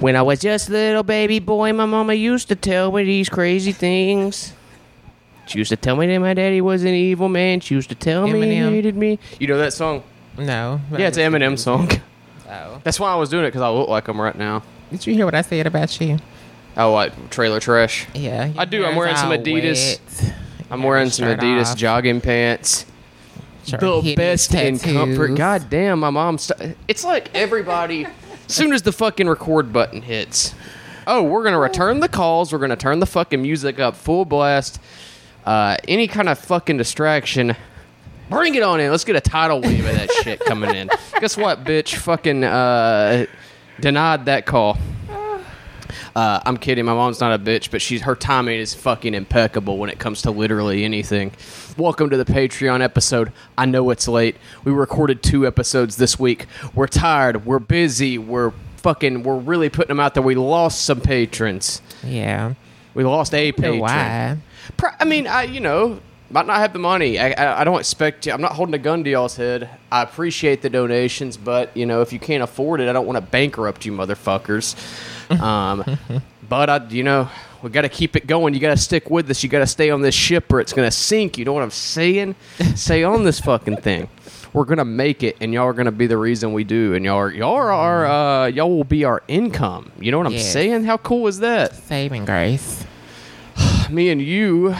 [0.00, 3.28] When I was just a little baby boy, my mama used to tell me these
[3.28, 4.52] crazy things.
[5.46, 7.60] She used to tell me that my daddy was an evil man.
[7.60, 8.70] She used to tell me he Eminem.
[8.70, 9.18] hated me.
[9.38, 10.02] You know that song?
[10.36, 10.80] No.
[10.92, 11.90] Yeah, it's an Eminem song.
[12.48, 12.80] Oh.
[12.82, 14.62] That's why I was doing it because I look like him right now.
[14.90, 16.18] Did you hear what I said about you?
[16.76, 17.12] Oh, what?
[17.30, 18.06] Trailer trash?
[18.14, 18.52] Yeah.
[18.58, 18.84] I do.
[18.84, 20.00] I'm wearing some Adidas.
[20.22, 20.34] wet.
[20.70, 21.76] I'm You wearing some Adidas off.
[21.76, 22.86] jogging pants.
[23.66, 25.16] Your the best in comfort.
[25.28, 25.38] tattoos.
[25.38, 26.36] God damn, my mom.
[26.38, 28.06] St- it's like everybody.
[28.46, 30.54] soon as the fucking record button hits,
[31.06, 32.52] oh, we're gonna return the calls.
[32.52, 34.80] We're gonna turn the fucking music up full blast.
[35.44, 37.54] Uh, any kind of fucking distraction.
[38.30, 38.90] Bring it on in.
[38.90, 40.88] Let's get a tidal wave of that shit coming in.
[41.20, 41.96] Guess what, bitch?
[41.96, 43.26] Fucking uh,
[43.80, 44.78] denied that call.
[46.14, 46.84] Uh, I'm kidding.
[46.84, 50.22] My mom's not a bitch, but she's her timing is fucking impeccable when it comes
[50.22, 51.32] to literally anything.
[51.76, 53.32] Welcome to the Patreon episode.
[53.58, 54.36] I know it's late.
[54.64, 56.46] We recorded two episodes this week.
[56.74, 57.46] We're tired.
[57.46, 58.18] We're busy.
[58.18, 59.22] We're fucking.
[59.22, 60.22] We're really putting them out there.
[60.22, 61.82] We lost some patrons.
[62.02, 62.54] Yeah.
[62.94, 63.80] We lost a patron.
[63.80, 64.36] Why?
[64.76, 67.18] Pro- I mean, I you know might not have the money.
[67.18, 68.32] I, I, I don't expect you.
[68.32, 69.68] I'm not holding a gun to y'all's head.
[69.92, 73.16] I appreciate the donations, but you know if you can't afford it, I don't want
[73.16, 74.74] to bankrupt you, motherfuckers.
[75.40, 75.98] Um,
[76.48, 77.28] but I, you know,
[77.62, 78.52] we got to keep it going.
[78.54, 79.42] You got to stick with this.
[79.42, 81.38] You got to stay on this ship, or it's gonna sink.
[81.38, 82.34] You know what I'm saying?
[82.74, 84.08] stay on this fucking thing.
[84.52, 86.94] We're gonna make it, and y'all are gonna be the reason we do.
[86.94, 89.90] And y'all are y'all are our uh, y'all will be our income.
[89.98, 90.52] You know what I'm Yes.
[90.52, 90.84] saying?
[90.84, 91.74] How cool is that?
[91.74, 92.84] Saving grace.
[93.90, 94.74] me and you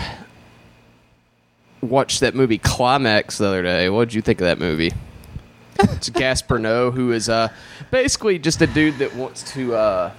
[1.80, 3.88] watched that movie Climax the other day.
[3.88, 4.92] What did you think of that movie?
[5.80, 7.48] it's Gaspar Noé, who is uh,
[7.90, 9.74] basically just a dude that wants to.
[9.74, 10.12] Uh,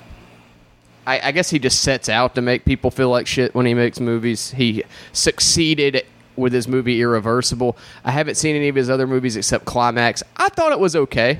[1.07, 3.73] I, I guess he just sets out to make people feel like shit when he
[3.73, 4.51] makes movies.
[4.51, 7.77] He succeeded with his movie Irreversible.
[8.03, 10.23] I haven't seen any of his other movies except Climax.
[10.37, 11.39] I thought it was okay.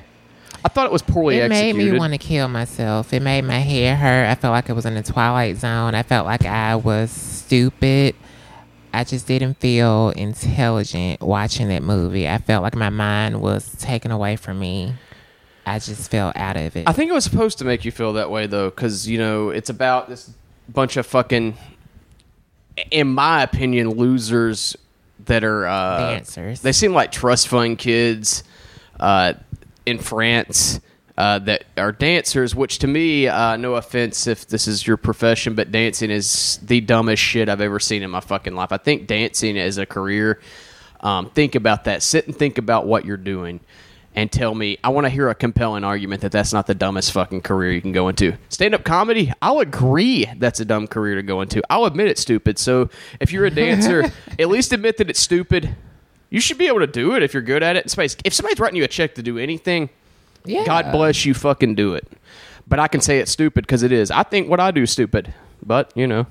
[0.63, 1.69] I thought it was poorly executed.
[1.69, 3.13] It made me want to kill myself.
[3.13, 4.27] It made my hair hurt.
[4.27, 5.93] I felt like I was in the twilight zone.
[5.93, 8.15] I felt like I was stupid.
[8.93, 12.29] I just didn't feel intelligent watching that movie.
[12.29, 14.93] I felt like my mind was taken away from me.
[15.65, 16.87] I just felt out of it.
[16.87, 19.49] I think it was supposed to make you feel that way though, because you know
[19.49, 20.31] it's about this
[20.69, 21.57] bunch of fucking,
[22.91, 24.75] in my opinion, losers
[25.25, 26.61] that are uh, Dancers.
[26.61, 28.43] They seem like trust fund kids
[28.99, 29.33] uh,
[29.85, 30.79] in France
[31.17, 32.53] uh, that are dancers.
[32.53, 36.81] Which to me, uh, no offense if this is your profession, but dancing is the
[36.81, 38.71] dumbest shit I've ever seen in my fucking life.
[38.71, 40.39] I think dancing as a career.
[41.01, 42.01] Um, think about that.
[42.01, 43.59] Sit and think about what you're doing
[44.15, 47.11] and tell me I want to hear a compelling argument that that's not the dumbest
[47.11, 48.35] fucking career you can go into.
[48.49, 51.61] Stand up comedy, I'll agree that's a dumb career to go into.
[51.69, 52.57] I'll admit it's stupid.
[52.57, 52.89] So
[53.19, 55.75] if you're a dancer, at least admit that it's stupid.
[56.29, 57.89] You should be able to do it if you're good at it.
[57.91, 59.89] Space, if somebody's writing you a check to do anything,
[60.45, 60.65] yeah.
[60.65, 62.07] God bless you, fucking do it.
[62.67, 64.09] But I can say it's stupid because it is.
[64.09, 65.33] I think what I do is stupid,
[65.63, 66.25] but you know,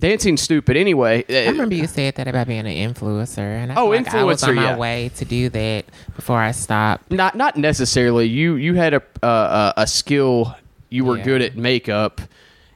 [0.00, 1.24] dancing's stupid anyway.
[1.28, 4.42] I remember you said that about being an influencer, and I Oh, like I was
[4.42, 4.76] on my yeah.
[4.76, 5.84] way to do that
[6.16, 7.10] before I stopped.
[7.12, 8.26] not not necessarily.
[8.26, 10.56] You you had a uh, a skill.
[10.88, 11.24] You were Yeah.
[11.24, 12.20] good at makeup,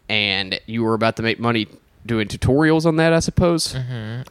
[0.08, 1.66] and you were about to make money
[2.06, 3.12] doing tutorials on that.
[3.12, 3.74] I suppose.
[3.74, 3.80] I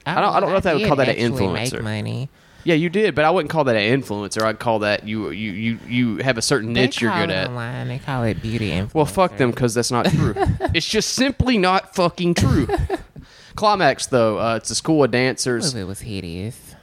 [0.06, 1.74] don't- I don't know if I would call that an influencer.
[1.74, 2.30] Make money.
[2.64, 4.42] Yeah, you did, but I wouldn't call that an influencer.
[4.42, 7.48] I'd call that you you you you have a certain niche you're good at.
[7.50, 8.94] Online, they call it beauty influencer.
[8.94, 10.34] Well, fuck them because that's not true.
[10.74, 12.68] it's just simply not fucking true.
[13.56, 15.74] Climax though, uh, it's a school of dancers.
[15.76, 16.76] It was hideous.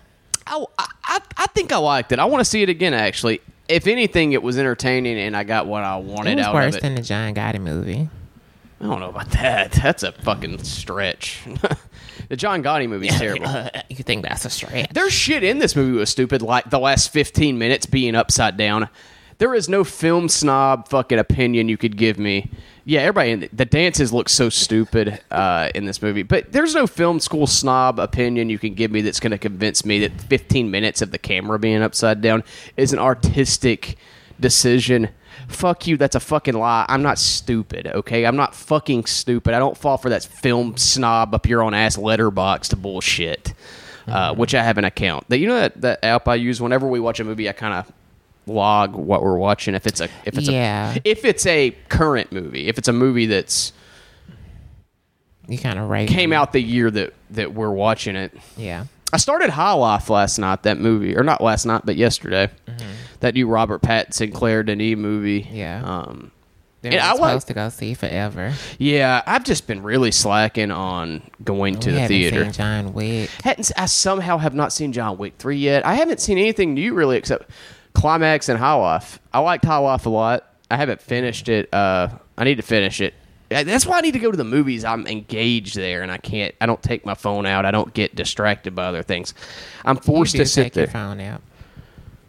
[0.46, 2.18] I, I, I think I liked it.
[2.18, 2.92] I want to see it again.
[2.92, 6.54] Actually, if anything, it was entertaining, and I got what I wanted It was out
[6.54, 6.74] worse of it.
[6.76, 8.08] Worse than the John Gotti movie.
[8.80, 9.72] I don't know about that.
[9.82, 11.41] That's a fucking stretch.
[12.30, 13.46] The John Gotti movie's terrible.
[13.88, 14.88] you think that's a stretch?
[14.92, 18.88] There's shit in this movie was stupid, like the last 15 minutes being upside down.
[19.38, 22.48] There is no film snob fucking opinion you could give me.
[22.84, 26.74] Yeah, everybody, in the, the dances look so stupid uh, in this movie, but there's
[26.74, 30.20] no film school snob opinion you can give me that's going to convince me that
[30.20, 32.44] 15 minutes of the camera being upside down
[32.76, 33.97] is an artistic
[34.38, 35.08] decision.
[35.48, 36.86] Fuck you, that's a fucking lie.
[36.88, 38.24] I'm not stupid, okay?
[38.24, 39.54] I'm not fucking stupid.
[39.54, 43.53] I don't fall for that film snob up your own ass Letterboxd bullshit
[44.09, 45.28] uh, which I have an account.
[45.28, 47.74] That you know that, that app I use whenever we watch a movie, I kind
[47.74, 47.92] of
[48.47, 49.74] log what we're watching.
[49.74, 50.94] If it's a if it's Yeah.
[50.97, 53.72] a if it's a current movie, if it's a movie that's
[55.48, 56.09] You kind of right.
[56.09, 58.32] came out the year that that we're watching it.
[58.56, 58.86] Yeah.
[59.12, 60.62] I started High Life last night.
[60.62, 62.48] That movie, or not last night, but yesterday.
[63.20, 65.46] That new Robert Pattinson Claire Denis movie.
[65.52, 65.82] Yeah.
[65.84, 66.30] Um,
[66.82, 68.52] They were I supposed like- to go see forever.
[68.78, 72.44] yeah, I've just been really slacking on going to the theater.
[72.44, 73.28] Seen John Wick.
[73.44, 75.84] Hadn't, I somehow have not seen John Wick 3 yet.
[75.84, 77.50] I haven't seen anything new really except
[77.92, 79.18] Climax and High Life.
[79.32, 80.46] I liked High Life a lot.
[80.70, 81.68] I haven't finished it.
[81.74, 82.08] Uh,
[82.38, 83.12] I need to finish it.
[83.50, 84.84] That's why I need to go to the movies.
[84.84, 86.54] I'm engaged there, and I can't.
[86.60, 87.66] I don't take my phone out.
[87.66, 89.34] I don't get distracted by other things.
[89.84, 90.92] I'm forced to sit take your there.
[90.92, 91.42] phone out.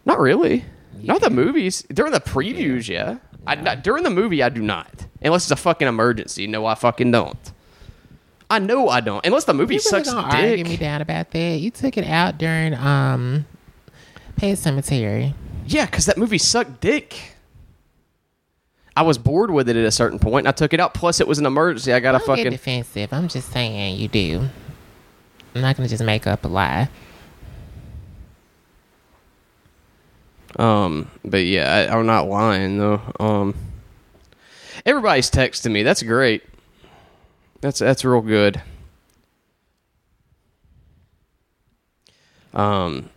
[0.04, 0.66] Not really.
[1.04, 1.84] Not the movies.
[1.94, 3.18] During the previews, yeah.
[3.48, 5.06] I, not, during the movie, I do not.
[5.22, 6.48] Unless it's a fucking emergency.
[6.48, 7.54] No, I fucking don't.
[8.50, 9.26] I know I don't.
[9.26, 11.60] Unless the movie You really sucks gonna argue me down about that?
[11.60, 13.46] You took it out during um,
[14.36, 15.34] Pet Sematary.
[15.66, 17.36] Yeah, because that movie sucked dick.
[18.96, 20.40] I was bored with it at a certain point.
[20.46, 20.94] And I took it out.
[20.94, 21.94] Plus, it was an emergency.
[21.94, 22.52] I got a Don't get fucking.
[22.52, 23.14] defensive.
[23.14, 24.50] I'm just saying you do.
[25.56, 26.90] I'm not gonna just make up a lie.
[30.58, 33.02] Um, but yeah, I, I'm not lying though.
[33.20, 33.56] Um,
[34.86, 35.84] everybody's texting me.
[35.84, 36.44] That's great.
[37.62, 38.62] That's that's real good.
[42.54, 43.10] Um,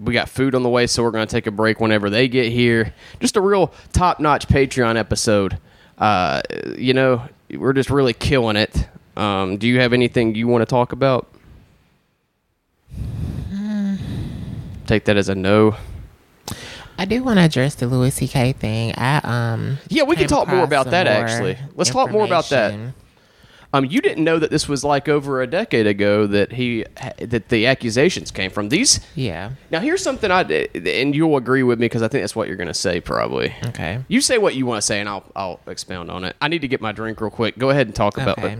[0.00, 2.50] we got food on the way, so we're gonna take a break whenever they get
[2.50, 2.92] here.
[3.20, 5.58] Just a real top notch Patreon episode.
[5.98, 6.42] Uh,
[6.76, 8.88] you know, we're just really killing it.
[9.16, 11.28] Um, do you have anything you want to talk about?
[14.86, 15.76] Take that as a no.
[16.98, 18.52] I do want to address the Louis C.K.
[18.52, 18.94] thing.
[18.96, 21.58] I um Yeah, we can talk more about that, more actually.
[21.74, 22.74] Let's talk more about that.
[23.74, 26.84] Um, you didn't know that this was like over a decade ago that he
[27.18, 28.68] that the accusations came from.
[28.68, 29.52] These Yeah.
[29.70, 32.58] now here's something I and you'll agree with me because I think that's what you're
[32.58, 33.54] going to say probably.
[33.68, 34.00] Okay.
[34.08, 36.36] You say what you want to say and I'll I'll expound on it.
[36.42, 37.56] I need to get my drink real quick.
[37.56, 38.52] Go ahead and talk about Okay.
[38.52, 38.58] it.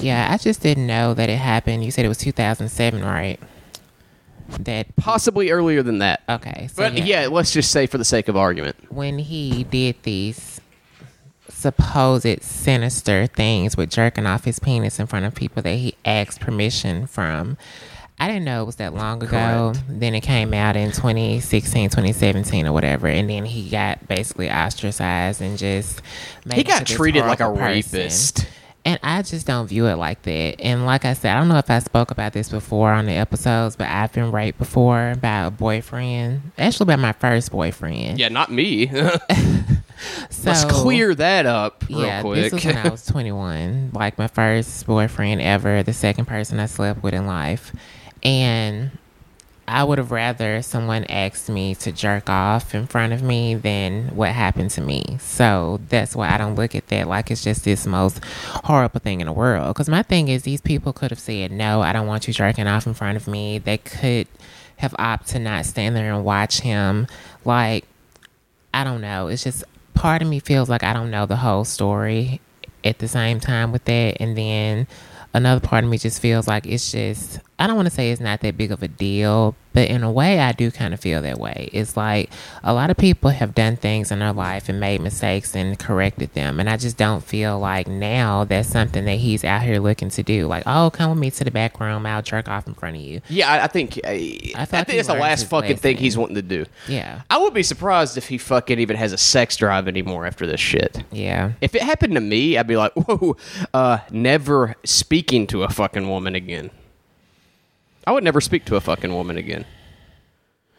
[0.00, 1.84] Yeah, I just didn't know that it happened.
[1.84, 3.40] You said it was 2007, right?
[4.60, 6.22] That Possibly earlier than that.
[6.28, 6.68] okay.
[6.68, 7.28] So but yeah.
[7.28, 8.76] let's just say for the sake of argument.
[8.90, 10.60] when he did these
[11.48, 16.40] supposed sinister things with jerking off his penis in front of people that he asked
[16.40, 17.56] permission from.
[18.18, 19.72] I didn't know it was that long ago.
[19.88, 23.08] Then it came out in 2016, 2017 or whatever.
[23.08, 26.00] And then he got basically ostracized and just
[26.46, 27.62] made He got treated like a person.
[27.64, 28.46] rapist.
[28.86, 30.60] And I just don't view it like that.
[30.60, 33.12] And like I said, I don't know if I spoke about this before on the
[33.12, 36.52] episodes, but I've been raped before by a boyfriend.
[36.58, 38.18] Actually, by my first boyfriend.
[38.18, 38.90] Yeah, not me.
[40.28, 42.34] So, Let's clear that up real yeah, quick.
[42.34, 43.90] this was when I was 21.
[43.94, 47.72] Like my first boyfriend ever, the second person I slept with in life.
[48.22, 48.90] And
[49.66, 54.14] I would have rather someone asked me to jerk off in front of me than
[54.14, 55.16] what happened to me.
[55.20, 59.20] So that's why I don't look at that like it's just this most horrible thing
[59.20, 59.68] in the world.
[59.68, 62.66] Because my thing is, these people could have said, no, I don't want you jerking
[62.66, 63.58] off in front of me.
[63.58, 64.26] They could
[64.76, 67.06] have opted to not stand there and watch him.
[67.44, 67.86] Like,
[68.74, 69.28] I don't know.
[69.28, 69.64] It's just
[69.94, 72.40] part of me feels like I don't know the whole story
[72.84, 74.20] at the same time with that.
[74.20, 74.86] And then
[75.32, 78.20] another part of me just feels like it's just, I don't want to say it's
[78.20, 81.22] not that big of a deal, but in a way, I do kind of feel
[81.22, 81.68] that way.
[81.72, 82.30] It's like
[82.64, 86.34] a lot of people have done things in their life and made mistakes and corrected
[86.34, 86.58] them.
[86.58, 90.22] And I just don't feel like now that's something that he's out here looking to
[90.24, 90.46] do.
[90.46, 92.06] Like, oh, come with me to the back room.
[92.06, 93.20] I'll jerk off in front of you.
[93.28, 96.36] yeah, I, I think I, I, like think it's the last fucking thing he's wanting
[96.36, 96.66] to do.
[96.88, 97.22] Yeah.
[97.30, 100.60] I would be surprised if he fucking even has a sex drive anymore after this
[100.60, 101.04] shit.
[101.12, 101.52] Yeah.
[101.60, 103.36] If it happened to me, I'd be like, whoa,
[103.72, 106.70] uh, never speaking to a fucking woman again.
[108.06, 109.64] I would never speak to a fucking woman again.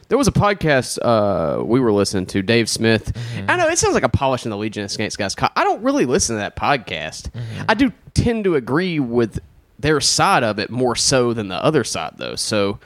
[0.08, 3.18] There was a podcast uh, we were listening to, Dave Smith.
[3.48, 5.36] I know it sounds like a polish in the Legion of Skanks guys.
[5.56, 7.30] I don't really listen to that podcast.
[7.68, 9.40] I do tend to agree with
[9.80, 12.36] their side of it more so than the other side, though.
[12.36, 12.80] So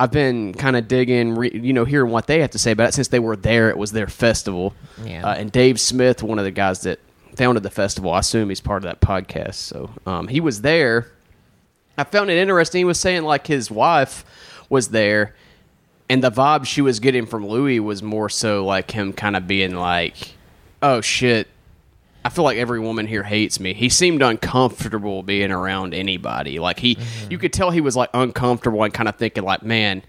[0.00, 2.88] I've been kind of digging, re- you know, hearing what they have to say about
[2.88, 3.70] it since they were there.
[3.70, 4.74] It was their festival.
[5.04, 5.24] Yeah.
[5.24, 6.98] Uh, and Dave Smith, one of the guys that
[7.36, 9.54] founded the festival, I assume he's part of that podcast.
[9.54, 11.12] So um, he was there.
[11.98, 12.80] I found it interesting.
[12.80, 14.24] He was saying like his wife
[14.68, 15.34] was there,
[16.08, 19.46] and the vibe she was getting from Louis was more so like him kind of
[19.46, 20.34] being like,
[20.82, 21.48] "Oh shit."
[22.22, 23.72] I feel like every woman here hates me.
[23.72, 26.58] He seemed uncomfortable being around anybody.
[26.58, 26.98] Like he,
[27.30, 30.02] you could tell he was like uncomfortable and kind of thinking like, man,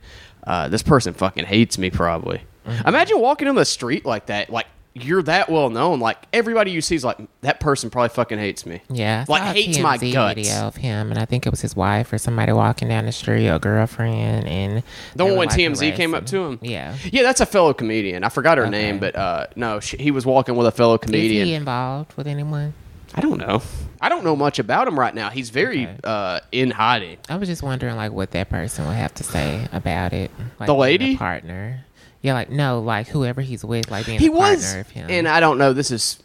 [0.45, 1.89] uh, this person fucking hates me.
[1.89, 2.41] Probably.
[2.85, 4.50] Imagine walking on the street like that.
[4.50, 6.00] Like you're that well known.
[6.00, 8.81] Like everybody you see is like that person probably fucking hates me.
[8.89, 10.36] Yeah, I like a hates my guts.
[10.36, 13.12] Video of him, and I think it was his wife or somebody walking down the
[13.12, 14.83] street, or girlfriend, and
[15.15, 16.60] The one when like, TMZ came up to him.
[16.62, 18.24] Yeah, Yeah, that's a fellow comedian.
[18.24, 18.71] I forgot her Okay.
[18.71, 21.45] name, but uh, no, she, he was walking with a fellow is comedian.
[21.48, 22.74] he involved with anyone?
[23.13, 23.62] I don't know.
[24.00, 25.29] I don't know much about him right now.
[25.29, 25.98] He's very Okay.
[26.05, 27.17] uh, in hiding.
[27.29, 30.31] I was just wondering, like, what that person would have to say about it.
[30.60, 31.17] Like, The a lady?
[31.17, 31.86] partner.
[32.21, 35.09] Yeah, like no, like whoever he's with, like being He a partner was, of him.
[35.09, 35.73] and I don't know.
[35.73, 36.21] This is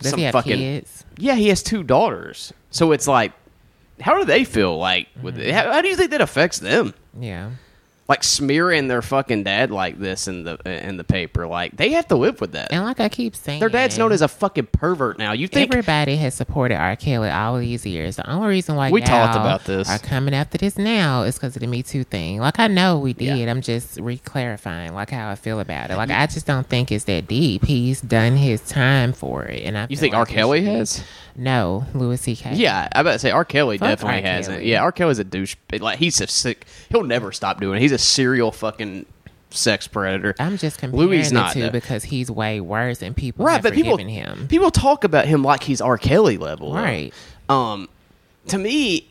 [0.00, 1.04] Does some he have fucking kids?
[1.18, 1.34] yeah.
[1.34, 3.32] He has two daughters, so it's like,
[4.00, 4.78] how do they feel?
[4.78, 5.50] Like, with Mm-hmm.
[5.52, 6.94] how, how do you think that affects them?
[7.18, 7.50] Yeah,
[8.10, 11.46] like smearing their fucking dad like this in the in the paper.
[11.46, 12.72] Like they have to live with that.
[12.72, 15.30] And like I keep saying, Their dad's known as a fucking pervert now.
[15.30, 16.96] You think Everybody has supported R.
[16.96, 18.16] Kelly all these years.
[18.16, 19.88] The only reason why We talked about this.
[19.88, 22.40] are coming after this now is because of the Me Too thing.
[22.40, 23.38] Like I know we did.
[23.38, 23.48] Yeah.
[23.48, 25.96] I'm just re-clarifying like how I feel about it.
[25.96, 27.64] Like I just don't think it's that deep.
[27.64, 29.86] He's done his time for it, and I.
[29.88, 30.26] you think like R.
[30.26, 31.04] Kelly has?
[31.36, 32.54] No, Louis C.K.
[32.54, 33.44] Yeah, I about to say R.
[33.44, 34.30] Kelly Fuck definitely R.
[34.30, 34.56] hasn't.
[34.58, 34.70] Kelly.
[34.70, 34.92] Yeah, R.
[34.92, 35.56] Kelly's a douche.
[35.78, 36.66] Like he's a sick.
[36.90, 37.80] He'll never stop doing it.
[37.82, 39.06] He's a serial fucking
[39.50, 40.34] sex predator.
[40.38, 41.70] I'm just comparing Louis the not, two though.
[41.70, 44.48] because he's way worse, and people right, have but people him.
[44.48, 45.98] people talk about him like he's R.
[45.98, 46.74] Kelly level.
[46.74, 47.12] Right.
[47.48, 47.88] Um,
[48.48, 49.08] to me,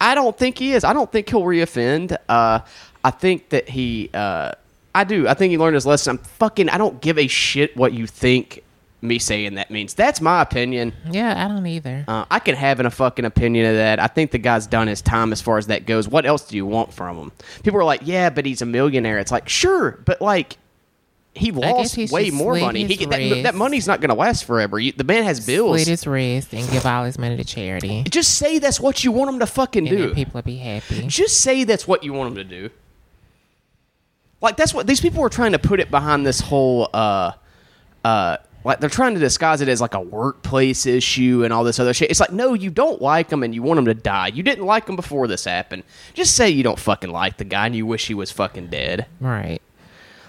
[0.00, 0.84] I don't think he is.
[0.84, 2.16] I don't think he'll reoffend.
[2.28, 2.60] Uh,
[3.04, 4.10] I think that he.
[4.14, 4.52] Uh,
[4.94, 5.28] I do.
[5.28, 6.12] I think he learned his lesson.
[6.16, 6.68] I'm fucking.
[6.68, 8.62] I don't give a shit what you think.
[9.00, 10.92] Me saying that means that's my opinion.
[11.08, 12.04] Yeah, I don't either.
[12.08, 14.00] Uh, I can have a fucking opinion of that.
[14.00, 16.08] I think the guy's done his time as far as that goes.
[16.08, 17.32] What else do you want from him?
[17.62, 19.18] People are like, yeah, but he's a millionaire.
[19.20, 20.56] It's like, sure, but like,
[21.32, 22.84] he lost way more money.
[22.86, 24.80] He get, that, that money's not going to last forever.
[24.80, 25.76] You, the man has bills.
[25.82, 29.12] Slit his wrist and give all his money to charity, Just say that's what you
[29.12, 30.14] want him to fucking and do.
[30.14, 31.06] people will be happy.
[31.06, 32.70] Just say that's what you want him to do.
[34.40, 37.32] Like that's what these people are trying to put it behind this whole uh
[38.04, 41.78] uh like they're trying to disguise it as like a workplace issue and all this
[41.78, 42.10] other shit.
[42.10, 44.28] It's like no, you don't like him and you want him to die.
[44.28, 45.84] You didn't like him before this happened.
[46.14, 49.06] Just say you don't fucking like the guy and you wish he was fucking dead.
[49.20, 49.60] Right.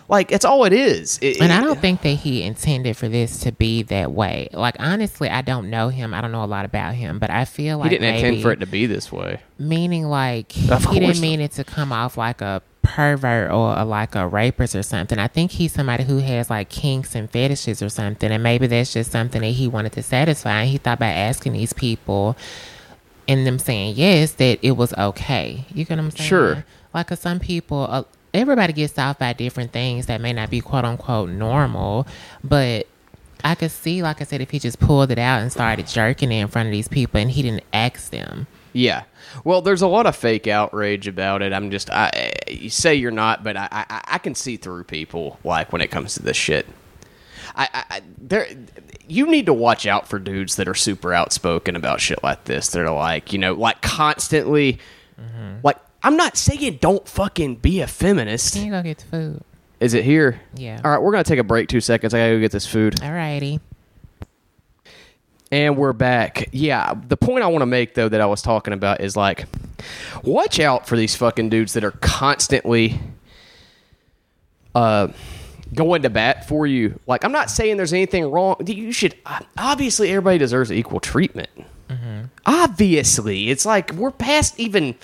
[0.08, 1.20] Like that's all it is.
[1.22, 4.50] It- And I don't think that he intended for this to be that way.
[4.54, 6.16] Like honestly, I don't know him.
[6.16, 8.52] I don't know a lot about him, but I feel like he didn't intend for
[8.52, 9.40] it to be this way.
[9.60, 13.78] meaning like Of he course didn't mean it to come off like a pervert or
[13.78, 15.20] a, like a rapist or something.
[15.20, 18.94] I think he's somebody who has like kinks and fetishes or something, and maybe that's
[18.94, 20.62] just something that he wanted to satisfy.
[20.62, 22.36] And he thought by asking these people
[23.28, 25.66] and them saying yes that it was okay.
[25.74, 26.28] You get what I'm saying?
[26.28, 26.66] Sure.
[26.94, 30.62] Like 'cause some people, uh, everybody gets off by different things that may not be
[30.62, 32.08] quote unquote normal,
[32.44, 32.88] but.
[33.42, 36.30] I could see, like I said, if he just pulled it out and started jerking
[36.30, 38.48] it in front of these people and he didn't ask them.
[38.74, 39.04] Yeah.
[39.44, 41.54] Well, there's a lot of fake outrage about it.
[41.54, 45.40] I'm just, I, you say you're not, but I, I, I can see through people
[45.44, 46.68] like when it comes to this shit.
[47.56, 48.48] I, I, there,
[49.08, 52.70] you need to watch out for dudes that are super outspoken about shit like this.
[52.70, 54.80] That are like, you know, like constantly,
[55.20, 55.58] mm-hmm.
[55.64, 58.54] like I'm not saying don't fucking be a feminist.
[58.54, 59.44] Can you go get the food?
[59.80, 60.40] Is it here?
[60.56, 60.80] Yeah.
[60.84, 61.70] All right, we're gonna take a break.
[61.70, 62.14] Two seconds.
[62.14, 62.96] I gotta go get this food.
[62.98, 63.60] Alrighty.
[65.52, 66.50] And we're back.
[66.52, 69.46] Yeah, the point I want to make though that I was talking about is like,
[70.24, 73.00] watch out for these fucking dudes that are constantly,
[74.76, 75.08] uh,
[75.74, 77.00] going to bat for you.
[77.08, 78.56] Like, I'm not saying there's anything wrong.
[78.66, 79.16] You should
[79.58, 81.50] obviously everybody deserves equal treatment.
[82.46, 84.96] Obviously, it's like we're past even.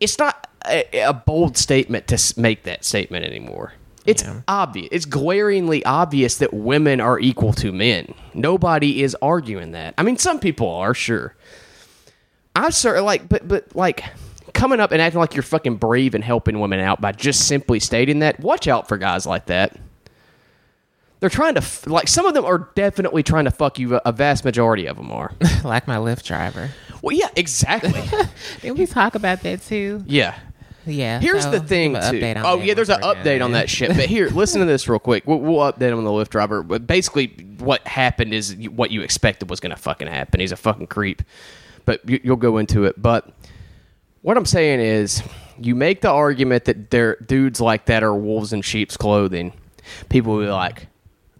[0.00, 3.72] It's not a, a bold statement to make that statement anymore.
[4.06, 4.40] It's Yeah.
[4.48, 4.88] obvious.
[4.92, 8.14] It's glaringly obvious that women are equal to men.
[8.34, 9.94] Nobody is arguing that.
[9.98, 11.34] I mean, some people are sure.
[12.56, 14.02] I'm sure, like, but but like
[14.54, 17.78] coming up and acting like you're fucking brave and helping women out by just simply
[17.80, 18.40] stating that.
[18.40, 19.76] Watch out for guys like that.
[21.20, 23.96] They're trying to f- like some of them are definitely trying to fuck you.
[23.96, 25.32] A vast majority of them are.
[25.64, 26.70] like my Lyft driver.
[27.02, 28.02] well, yeah, exactly.
[28.62, 30.02] Did we talk about that too?
[30.06, 30.36] yeah.
[30.88, 31.20] Yeah.
[31.20, 32.34] Here's so the thing, too.
[32.38, 33.88] Oh, yeah, there's an update on that shit.
[33.90, 35.26] But here, listen to this real quick.
[35.26, 36.62] We'll, we'll update him on the Lyft driver.
[36.62, 37.28] But basically,
[37.58, 40.40] what happened is what you expected was going to fucking happen.
[40.40, 41.22] He's a fucking creep.
[41.84, 43.00] But you, you'll go into it.
[43.00, 43.30] But
[44.22, 45.22] what I'm saying is,
[45.60, 49.52] you make the argument that there dudes like that are wolves in sheep's clothing.
[50.08, 50.86] People will be like,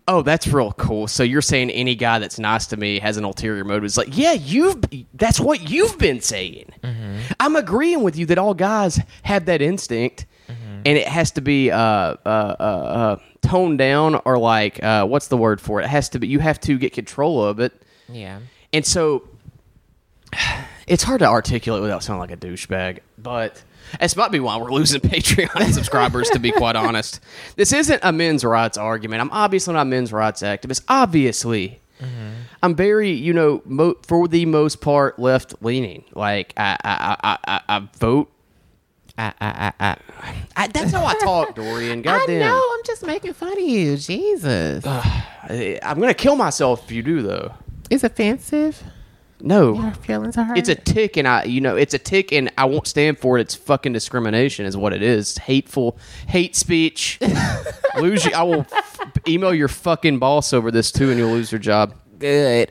[0.09, 3.25] "Oh, that's real cool." So you're saying any guy that's nice to me has an
[3.25, 3.85] ulterior motive?
[3.85, 4.83] It's like, yeah, you've
[5.15, 6.73] that's what you've been saying.
[7.39, 10.27] I'm agreeing with you that all guys have that instinct,
[10.85, 15.29] and it has to be uh, uh, uh, uh, toned down or like uh, what's
[15.29, 15.85] the word for it?
[15.85, 16.27] It has to be.
[16.27, 17.73] You have to get control of it.
[18.09, 18.41] Yeah.
[18.73, 19.29] And so
[20.87, 23.63] it's hard to articulate without sounding like a douchebag, but
[24.01, 27.21] this might be why we're losing Patreon subscribers, to be quite honest.
[27.57, 29.21] This isn't a men's rights argument.
[29.21, 30.83] I'm obviously not a men's rights activist.
[30.89, 31.81] Obviously.
[32.01, 32.31] Mm-hmm.
[32.63, 36.05] I'm very, you know, mo- for the most part, left leaning.
[36.15, 38.31] Like, I, I, I, I, I vote.
[39.17, 40.35] I, I, I, I.
[40.57, 41.99] I, that's how I talk, Dorian.
[42.01, 42.39] I Goddamn.
[42.41, 42.71] know.
[42.75, 43.97] I'm just making fun of you.
[43.97, 44.87] Jesus.
[44.87, 47.53] I- I'm going to kill myself if you do, though.
[47.91, 48.81] it's offensive.
[49.41, 49.75] No.
[49.75, 50.59] Your feelings are hurt.
[50.59, 53.39] It's a tick, and I, you know, it's a tick, and I won't stand for
[53.39, 53.43] it.
[53.43, 55.31] It's fucking discrimination, is what it is.
[55.31, 57.19] It's hateful, hate speech.
[58.01, 58.33] lose you.
[58.33, 61.95] I will f- email your fucking boss over this too, and you'll lose your job.
[62.19, 62.71] good.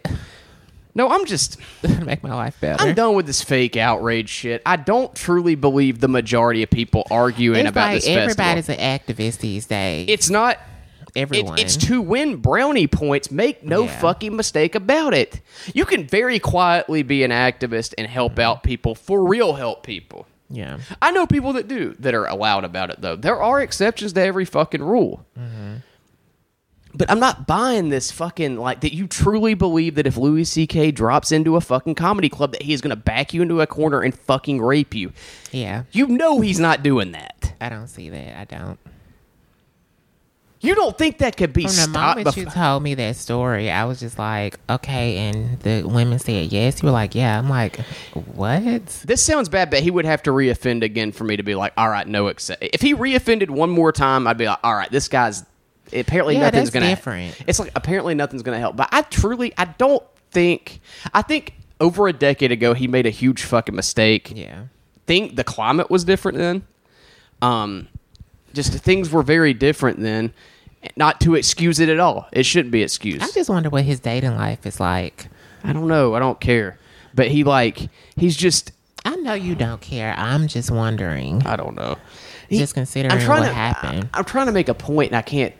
[0.94, 1.58] No, I'm just
[2.06, 2.84] make my life better.
[2.84, 4.64] I'm done with this fake outrage shit.
[4.66, 8.44] I don't truly believe the majority of people arguing It's about like this festival.
[8.44, 10.08] everybody's an activist these days.
[10.10, 10.58] It's not.
[11.18, 11.58] It, everyone.
[11.60, 13.32] it's to win brownie points.
[13.32, 14.00] Make no Yeah.
[14.00, 15.42] fucking mistake about it.
[15.74, 18.42] You can very quietly be an activist and help mm-hmm.
[18.42, 19.54] out people for real.
[19.54, 20.28] Help people.
[20.50, 20.78] yeah.
[21.02, 23.16] I know people that do that are allowed about it though.
[23.16, 25.26] There are exceptions to every fucking rule.
[25.38, 25.76] Mm-hmm.
[26.94, 28.94] But I'm not buying this fucking like that.
[28.94, 30.92] You truly believe that if Louis C.K.
[30.92, 33.68] drops into a fucking comedy club, that he is going to back you into a
[33.68, 35.12] corner and fucking rape you.
[35.52, 35.84] Yeah.
[35.92, 37.54] You know he's not doing that.
[37.62, 38.40] I don't see that.
[38.40, 38.80] I don't.
[40.60, 42.18] You don't think that could be From the stopped?
[42.18, 45.18] moment you told me that story, I was just like, okay.
[45.18, 46.82] And the women said yes.
[46.82, 47.38] You were like, yeah.
[47.38, 47.78] I'm like,
[48.14, 48.86] what?
[49.06, 51.74] this sounds bad, but he would have to reoffend again for me to be like,
[51.78, 52.64] all right, no accept.
[52.64, 55.46] If he reoffended one more time, I'd be like, all right, this guy's
[55.94, 56.88] apparently Yeah, nothing's gonna.
[56.88, 57.40] different.
[57.46, 58.76] It's like apparently nothing's gonna help.
[58.76, 60.80] But I truly, I don't think.
[61.14, 64.32] I think over a decade ago, he made a huge fucking mistake.
[64.36, 64.64] Yeah.
[65.06, 66.66] Think the climate was different then.
[67.44, 67.88] Um,
[68.54, 70.34] just things were very different then.
[70.96, 72.28] Not to excuse it at all.
[72.32, 73.24] It shouldn't be excused.
[73.24, 75.28] I just wonder what his dating life is like.
[75.64, 76.16] I don't know.
[76.16, 76.78] I don't care.
[77.14, 78.72] But he like he's just
[79.04, 80.14] I know you don't care.
[80.18, 81.46] I'm just wondering.
[81.46, 81.98] I don't know.
[82.50, 84.10] Just considering trying what to, happened.
[84.14, 85.54] I, am trying to make a point and I can't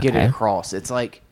[0.00, 0.72] get it across.
[0.72, 1.22] It's like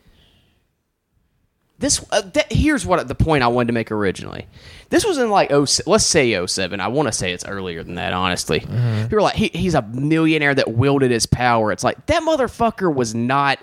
[1.78, 2.04] this.
[2.10, 4.46] Uh, that, here's what the point I wanted to make originally.
[4.90, 6.80] This was in like oh, let's say 07.
[6.80, 8.12] I want to say it's earlier than that.
[8.12, 9.02] Honestly, Mm-hmm.
[9.04, 11.72] people are like he, he's a millionaire that wielded his power.
[11.72, 13.58] It's like that motherfucker was not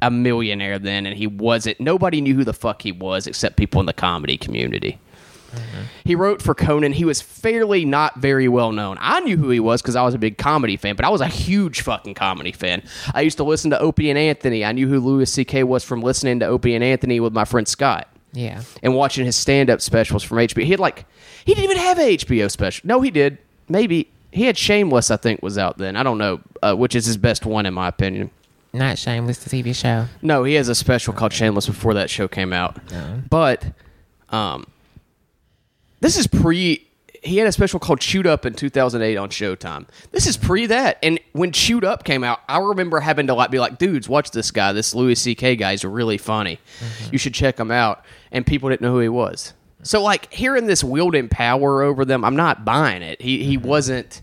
[0.00, 1.78] a millionaire then, and he wasn't.
[1.80, 4.98] Nobody knew who the fuck he was except people in the comedy community.
[6.04, 6.92] He wrote for Conan.
[6.92, 8.98] He was fairly not very well known.
[9.00, 11.20] I knew who he was because I was a big comedy fan, but I was
[11.20, 12.82] a huge fucking comedy fan.
[13.14, 14.64] I used to listen to Opie and Anthony.
[14.64, 15.64] I knew who Louis C.K.
[15.64, 18.62] was from listening to Opie and Anthony with my friend Scott Yeah.
[18.82, 20.64] and watching his stand-up specials from HBO.
[20.64, 21.04] He had like
[21.44, 22.86] he didn't even have a HBO special.
[22.86, 23.38] No, he did.
[23.68, 25.10] Maybe he had Shameless.
[25.10, 25.96] I think was out then.
[25.96, 28.30] I don't know, uh, which is his best one in my opinion.
[28.74, 30.06] Not Shameless, the TV show.
[30.22, 32.78] No, he has a special called Shameless before that show came out.
[33.28, 33.64] But
[34.30, 34.64] um,
[36.02, 36.86] this is pre.
[37.24, 39.86] He had a special called Chewed Up in 2008 on Showtime.
[40.10, 43.50] This is pre that, and when Chewed Up came out, I remember having to like
[43.52, 44.72] be like, "Dudes, watch this guy.
[44.72, 45.54] This Louis C.K.
[45.56, 46.58] guy is really funny.
[47.12, 49.52] You should check him out." And people didn't know who he was.
[49.84, 53.20] So like hearing this wielding power over them, I'm not buying it.
[53.22, 54.20] He he wasn't.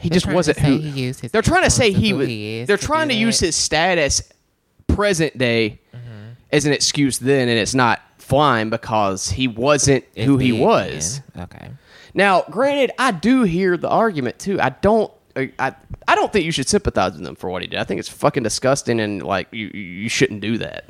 [0.00, 2.26] He They're just wasn't who he they're trying to say he was.
[2.66, 4.22] they're trying to use his status
[4.88, 6.32] present day Mm-hmm.
[6.50, 11.20] as an excuse then, and it's not flying because he wasn't It's who he was.
[11.36, 11.70] Okay.
[12.14, 14.60] Now, granted, I do hear the argument too.
[14.60, 15.12] I don't.
[15.34, 15.74] I,
[16.06, 17.78] I don't think you should sympathize with him for what he did.
[17.80, 20.84] I think it's fucking disgusting and like you you shouldn't do that.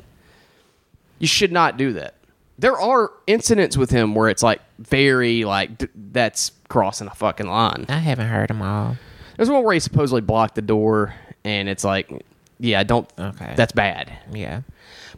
[1.19, 2.15] You should not do that.
[2.59, 7.47] There are incidents with him where it's like very like d- that's crossing a fucking
[7.47, 7.85] line.
[7.87, 8.97] I haven't heard them all.
[9.37, 11.15] There's one where he supposedly blocked the door,
[11.45, 12.11] and it's like,
[12.59, 13.09] yeah, don't.
[13.17, 13.53] Okay.
[13.55, 14.11] That's bad.
[14.31, 14.61] Yeah.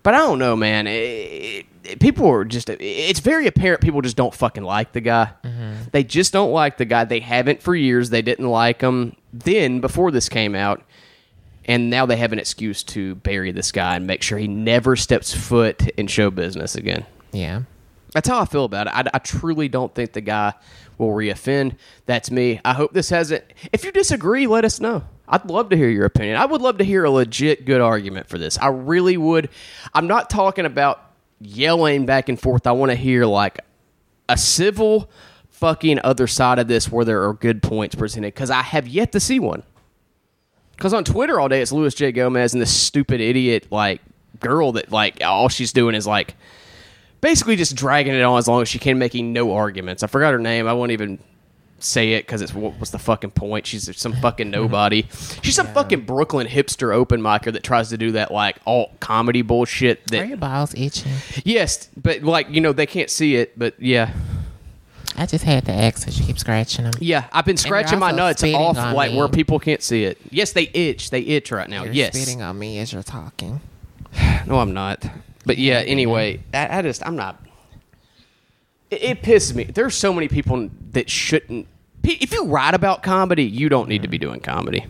[0.05, 0.85] But I don't know, man.
[0.85, 2.69] It, it, people are just.
[2.69, 5.31] It's very apparent people just don't fucking like the guy.
[5.43, 5.85] Mm-hmm.
[5.93, 7.05] They just don't like the guy.
[7.05, 8.11] They haven't for years.
[8.11, 10.83] They didn't like him then before this came out,
[11.65, 14.95] and now they have an excuse to bury this guy and make sure he never
[14.95, 17.03] steps foot in show business again.
[17.31, 17.63] Yeah.
[18.13, 18.93] That's how I feel about it.
[18.93, 20.53] I, I truly don't think the guy
[20.99, 21.77] will reoffend.
[22.05, 22.61] That's me.
[22.63, 23.43] I hope this hasn't.
[23.73, 25.05] If you disagree, let us know.
[25.27, 26.37] I'd love to hear your opinion.
[26.37, 28.57] I would love to hear a legit good argument for this.
[28.57, 29.49] I really would.
[29.93, 31.01] I'm not talking about
[31.39, 32.67] yelling back and forth.
[32.67, 33.59] I want to hear like
[34.29, 35.09] a civil
[35.49, 39.11] fucking other side of this where there are good points presented because I have yet
[39.13, 39.63] to see one.
[40.75, 42.11] Because on Twitter all day it's Luis J.
[42.11, 44.01] Gomez and this stupid idiot like
[44.39, 46.35] girl that like all she's doing is like
[47.21, 50.03] basically just dragging it on as long as she can, making no arguments.
[50.03, 50.67] I forgot her name.
[50.67, 51.19] I won't even
[51.85, 53.67] say it because it's what, what's the fucking point?
[53.67, 55.05] She's some fucking nobody.
[55.41, 59.41] She's some fucking Brooklyn hipster open micer that tries to do that like alt comedy
[59.41, 60.11] bullshit.
[60.13, 61.13] Are your balls itching?
[61.43, 63.57] yes, but like you know they can't see it.
[63.57, 64.13] But yeah,
[65.17, 66.11] I just had to ask her.
[66.11, 66.93] you keep scratching them.
[66.99, 67.27] yeah.
[67.31, 69.17] I've been scratching my nuts off like me.
[69.17, 70.17] where people can't see it.
[70.29, 71.09] Yes, they itch.
[71.09, 71.83] They itch right now.
[71.83, 72.15] You're yes.
[72.15, 73.61] spitting on me as you're talking.
[74.45, 75.03] No, I'm not.
[75.45, 77.43] But yeah, anyway, I, I just I'm not.
[78.91, 79.63] It, it pisses me.
[79.63, 81.67] There's so many people that shouldn't.
[82.07, 84.85] If you write about comedy, you don't need to be doing comedy.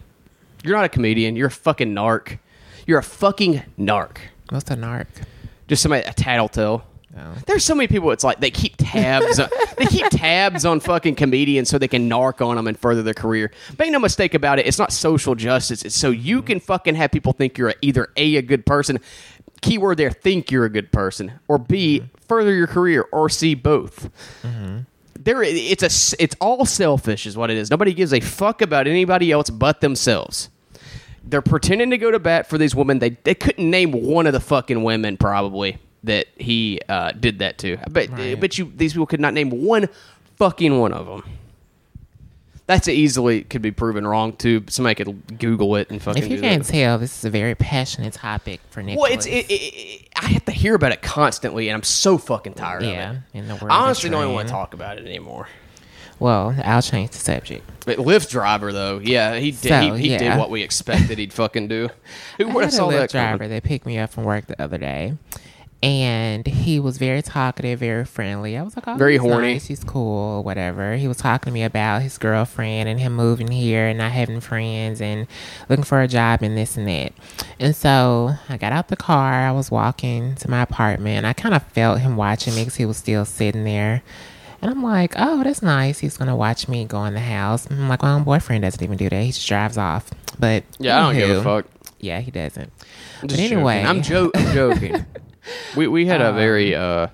[0.63, 1.35] You're not a comedian.
[1.35, 2.39] You're a fucking narc.
[2.85, 4.17] You're a fucking narc.
[4.49, 5.07] What's a narc?
[5.67, 6.85] Just somebody a tattletale.
[7.17, 7.33] Oh.
[7.47, 8.11] There's so many people.
[8.11, 9.39] It's like they keep tabs.
[9.39, 13.01] on, they keep tabs on fucking comedians so they can narc on them and further
[13.01, 13.51] their career.
[13.79, 14.67] Make no mistake about it.
[14.67, 15.83] It's not social justice.
[15.83, 18.99] It's so you can fucking have people think you're either a a good person.
[19.61, 22.07] keyword there, think you're a good person, or B, mm-hmm.
[22.27, 24.09] further your career, or C, both.
[24.43, 24.79] Mm-hmm.
[25.25, 25.83] There, it's
[26.13, 27.69] a, it's all selfish, is what it is.
[27.69, 30.49] Nobody gives a fuck about anybody else but themselves.
[31.23, 32.99] They're pretending to go to bat for these women.
[32.99, 37.57] They they couldn't name one of the fucking women probably that he uh, did that
[37.59, 37.77] to.
[37.89, 38.39] But Right.
[38.39, 39.89] but you these people could not name one
[40.37, 41.23] fucking one of them.
[42.67, 44.63] That's easily could be proven wrong too.
[44.69, 46.23] Somebody could Google it and fucking.
[46.23, 46.71] If you can't that.
[46.71, 49.09] tell, this is a very passionate topic for Nicholas.
[49.09, 52.55] Well, it's it, it, I have to hear about it constantly, and I'm so fucking
[52.55, 53.21] tired yeah, of it.
[53.33, 53.71] in the world.
[53.71, 55.47] I honestly don't even want to talk about it anymore.
[56.19, 57.69] Well, I'll change the subject.
[57.85, 59.69] But Lyft driver though, yeah, he did.
[59.69, 60.17] So, he he yeah.
[60.17, 61.89] did what we expected he'd fucking do.
[62.37, 63.49] Who would have saw Lyft that driver coming?
[63.51, 65.13] that picked me up from work the other day,
[65.85, 68.57] and he was very talkative, very friendly.
[68.57, 69.53] I was like, oh, Very horny.
[69.53, 70.95] nice, he's cool, whatever.
[70.95, 74.39] He was talking to me about his girlfriend and him moving here and not having
[74.41, 75.27] friends and
[75.69, 77.13] looking for a job and this and that.
[77.59, 79.31] And so I got out the car.
[79.33, 81.25] I was walking to my apartment.
[81.25, 84.01] I kind of felt him watching me because he was still sitting there.
[84.63, 85.99] And I'm like, oh, that's nice.
[85.99, 87.67] He's gonna watch me go in the house.
[87.69, 89.21] I'm like, my own boyfriend doesn't even do that.
[89.21, 90.09] He just drives off.
[90.39, 91.67] But Yeah, I don't give a fuck.
[91.99, 92.71] Yeah, he doesn't.
[93.21, 93.87] I'm But anyway, joking.
[93.87, 95.05] I'm, jo- I'm joking.
[95.75, 97.07] we we had a very uh,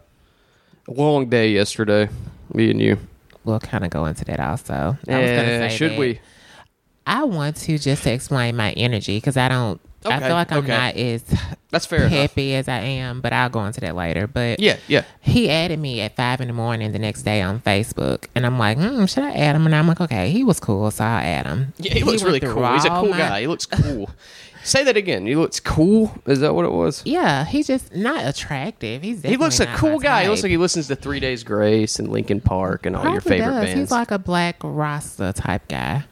[0.88, 2.10] long day yesterday.
[2.54, 2.98] Me and you.
[3.46, 4.74] we'll kind of go into that also.
[4.74, 6.20] I was gonna say should that we?
[7.08, 9.80] I want to just to explain my energy because I don't.
[10.04, 10.68] I Okay, feel like I'm okay.
[10.68, 11.24] not as
[11.70, 12.12] That's fair enough.
[12.12, 14.26] happy as I am, but I'll go into that later.
[14.26, 15.04] But Yeah, yeah.
[15.20, 18.58] he added me at five in the morning the next day on Facebook, and I'm
[18.58, 19.68] like, hmm, should I add him?
[19.68, 21.74] And I'm like, okay, he was cool, so I'll add him.
[21.78, 22.74] Yeah, he looks went really through cool.
[22.74, 23.42] He's a all cool my- guy.
[23.42, 24.10] He looks cool.
[24.64, 25.26] Say that again.
[25.26, 26.14] He looks cool.
[26.28, 27.02] Is that what it was?
[27.06, 29.02] Yeah, he's just not attractive.
[29.02, 30.24] He's He looks a cool guy.
[30.24, 33.22] He looks like he listens to Three Days Grace and Linkin Park and all your
[33.22, 33.66] favorite does.
[33.66, 33.80] bands.
[33.80, 36.04] He's like a black Rasta type guy.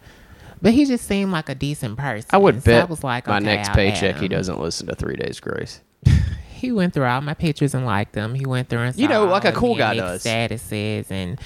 [0.61, 2.27] But he just seemed like a decent person.
[2.33, 4.87] I would So bet I was like, my okay, next I'll paycheck he doesn't listen
[4.87, 5.81] to Three Days Grace.
[6.59, 8.35] He went through all my pictures and liked them.
[8.35, 10.21] He went through and You know, like a cool guy does.
[10.25, 11.39] Statuses and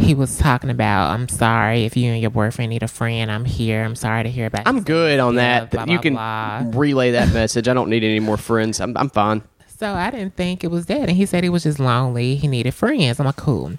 [0.00, 3.30] he was talking about, I'm sorry if you and your boyfriend need a friend.
[3.30, 3.84] I'm here.
[3.84, 4.66] I'm sorry to hear about.
[4.66, 5.70] I'm good on that.
[5.70, 6.80] blah, you blah, can blah.
[6.80, 7.68] relay that message.
[7.68, 8.80] I don't need any more friends.
[8.80, 9.42] I'm, I'm fine.
[9.78, 12.36] So I didn't think it was that, and he said he was just lonely.
[12.36, 13.18] He needed friends.
[13.18, 13.72] I'm like, cool.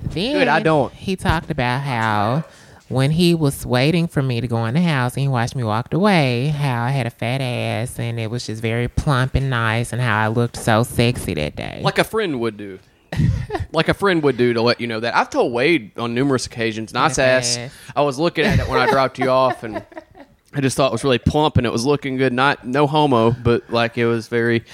[0.00, 0.92] Then Good, I don't.
[0.92, 2.44] He talked about how
[2.88, 5.62] when he was waiting for me to go in the house and he watched me
[5.64, 9.48] walk away, how I had a fat ass and it was just very plump and
[9.48, 11.80] nice, and how I looked so sexy that day.
[11.82, 12.78] Like a friend would do.
[13.72, 15.14] like a friend would do to let you know that.
[15.16, 17.58] I've told Wade on numerous occasions, nice ass.
[17.94, 19.84] I was looking at it when I dropped you off, and
[20.52, 22.32] I just thought it was really plump and it was looking good.
[22.32, 24.64] Not no homo, but like it was very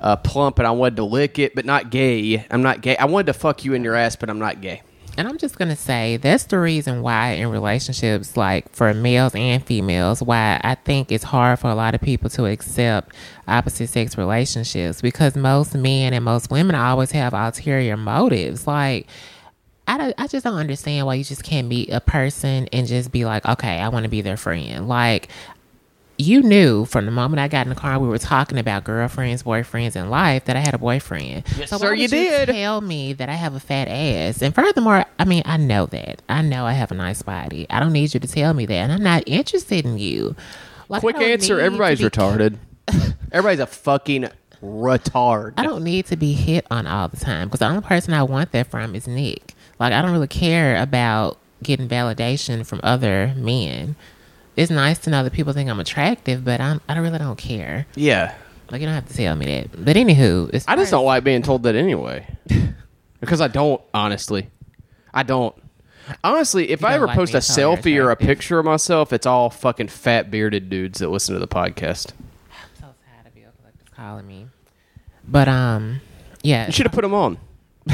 [0.00, 2.44] uh, plump, and I wanted to lick it, but not gay.
[2.50, 2.96] I'm not gay.
[2.96, 4.82] I wanted to fuck you in your ass, but I'm not gay.
[5.18, 9.64] And I'm just gonna say that's the reason why in relationships, like for males and
[9.64, 13.14] females, why I think it's hard for a lot of people to accept
[13.48, 18.66] opposite sex relationships because most men and most women always have ulterior motives.
[18.66, 19.06] Like
[19.88, 23.24] I, I just don't understand why you just can't meet a person and just be
[23.24, 24.88] like, okay, I want to be their friend.
[24.88, 25.28] Like
[26.18, 29.42] you knew from the moment I got in the car, we were talking about girlfriends,
[29.42, 31.44] boyfriends, and life that I had a boyfriend.
[31.58, 32.48] Yes, so sir, you did.
[32.48, 36.22] Tell me that I have a fat ass, and furthermore, I mean, I know that.
[36.28, 37.66] I know I have a nice body.
[37.68, 40.34] I don't need you to tell me that, and I'm not interested in you.
[40.88, 42.58] Like, Quick answer: Everybody's be- retarded.
[43.32, 44.30] Everybody's a fucking
[44.62, 45.54] retard.
[45.56, 48.22] I don't need to be hit on all the time because the only person I
[48.22, 49.54] want that from is Nick.
[49.78, 53.96] Like, I don't really care about getting validation from other men.
[54.56, 57.86] It's nice to know that people think I'm attractive, but I'm, I really don't care.
[57.94, 58.34] Yeah,
[58.70, 59.84] Like, you don't have to tell me that.
[59.84, 62.26] But anywho, as I just don't like being told that anyway.
[63.20, 64.48] because I don't, honestly.
[65.12, 65.54] I don't.
[66.22, 68.64] Honestly, if I ever like post a being told you're selfie or a picture of
[68.64, 72.12] myself, it's all fucking fat bearded dudes that listen to the podcast.
[72.50, 74.46] I'm so tired of Bill Collectors calling me.
[75.26, 76.00] But um,
[76.42, 76.66] yeah.
[76.66, 77.38] You should have put them on.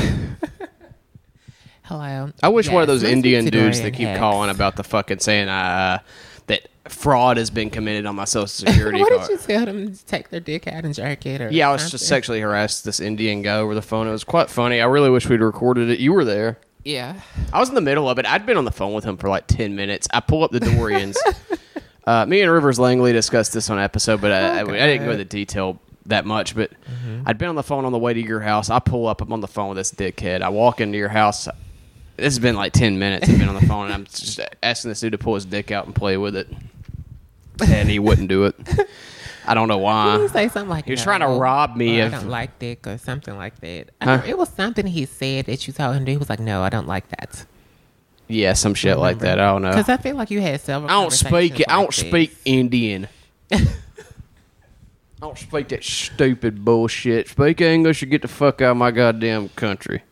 [1.84, 2.30] Hello.
[2.42, 4.18] I wish one of those Indian dudes that keep Hicks.
[4.18, 5.98] calling about the fucking saying uh,
[6.46, 9.28] that fraud has been committed on my social security what card.
[9.28, 11.40] did you tell them to take their dick out and jerk it?
[11.40, 14.08] Or Yeah, I was just sexually harassed this Indian guy over the phone.
[14.08, 14.80] It was quite funny.
[14.80, 16.00] I really wish we'd recorded it.
[16.00, 16.58] You were there.
[16.84, 17.20] Yeah.
[17.52, 18.26] I was in the middle of it.
[18.26, 20.08] I'd been on the phone with him for like 10 minutes.
[20.12, 21.16] I pull up the Dorians.
[22.06, 25.12] uh, me and Rivers Langley discussed this on episode, but I, I, I didn't go
[25.12, 26.56] into detail that much.
[26.56, 26.72] But
[27.24, 28.70] I'd been on the phone on the way to your house.
[28.70, 29.20] I pull up.
[29.20, 30.42] I'm on the phone with this dickhead.
[30.42, 31.46] I walk into your house.
[32.22, 33.28] This has been like 10 minutes.
[33.28, 35.72] I've been on the phone, and I'm just asking this dude to pull his dick
[35.72, 36.48] out and play with it.
[37.66, 38.54] And he wouldn't do it.
[39.44, 40.20] I don't know why.
[40.22, 42.28] he say something like He was no, trying to rob me or of- I don't
[42.28, 43.90] like dick or something like that.
[44.00, 44.22] Huh?
[44.24, 46.12] It was something he said that you told him to.
[46.12, 47.44] He was like, "No, I don't like that."
[48.28, 49.40] Yeah, some shit like that.
[49.40, 49.70] I don't know.
[49.70, 50.88] Because I feel like you had several.
[50.88, 51.30] I don't speak.
[51.56, 52.06] conversations I don't this.
[52.08, 53.08] speak Indian.
[53.52, 53.66] I
[55.20, 57.28] don't speak that stupid bullshit.
[57.30, 60.02] Speak English or get the fuck out of my goddamn country.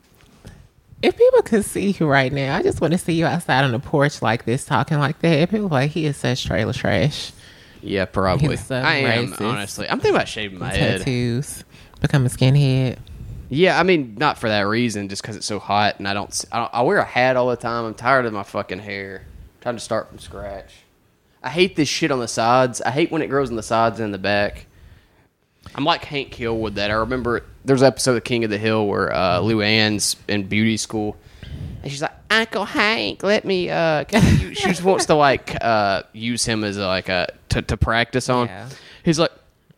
[1.03, 3.73] If people could see you right now, I just want to see you outside on
[3.73, 5.51] the porch like this, talking like that.
[5.51, 7.33] People like he is such trailer trash.
[7.83, 8.57] Yeah, probably.
[8.57, 9.89] So I am honestly.
[9.89, 10.99] I'm thinking about shaving my head.
[10.99, 11.65] Tattoos,
[12.01, 12.99] become a skinhead.
[13.49, 16.45] Yeah, I mean, not for that reason, just because it's so hot, and I don't,
[16.53, 16.75] I don't.
[16.75, 17.85] I wear a hat all the time.
[17.85, 19.25] I'm tired of my fucking hair.
[19.61, 20.73] trying to start from scratch.
[21.43, 22.83] I hate this shit on the sides.
[22.83, 24.67] I hate when it grows on the sides and in the back.
[25.75, 26.91] I'm like Hank Hill with that.
[26.91, 30.77] I remember there's an episode of King of the Hill where uh, Luanne's in beauty
[30.77, 31.17] school,
[31.83, 35.15] and she's like, "Uncle Hank, let me." Uh, can I use-" she just wants to
[35.15, 38.49] like uh, use him as a, like a to, to practice on.
[38.49, 38.69] Yeah.
[39.05, 39.33] He's like,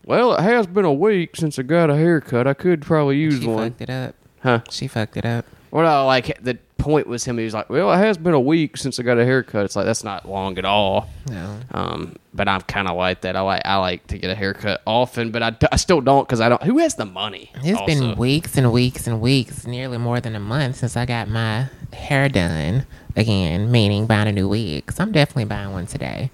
[0.05, 2.47] "Well, it has been a week since I got a haircut.
[2.47, 3.43] I could probably use one.
[3.43, 4.15] She one." fucked it up.
[4.43, 4.61] Huh?
[4.71, 5.45] She fucked it up.
[5.73, 7.39] Well, no, like the point was him.
[7.39, 9.75] He was like, "Well, it has been a week since I got a haircut." It's
[9.75, 11.09] like that's not long at all.
[11.31, 11.61] No.
[11.71, 13.37] Um, but I'm kind of like that.
[13.37, 16.43] I like I like to get a haircut often, but I, I still don't because
[16.43, 16.63] I don't.
[16.63, 17.51] Who has the money?
[17.57, 17.87] It's also?
[17.87, 21.71] been weeks and weeks and weeks, nearly more than a month since I got my
[21.95, 22.85] hair done
[23.17, 24.93] again, meaning buying a new wig.
[24.93, 26.31] So I'm definitely buying one today.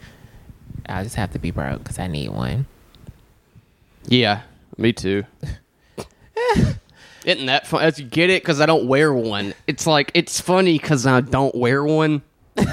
[0.89, 2.67] I'll just have to be broke because I need one.
[4.09, 4.43] Yeah,
[4.77, 5.25] me too.
[7.29, 7.83] Isn't that fun?
[7.83, 9.53] As you get it because I don't wear one.
[9.67, 12.23] It's like it's funny because I don't wear one.
[12.57, 12.67] You're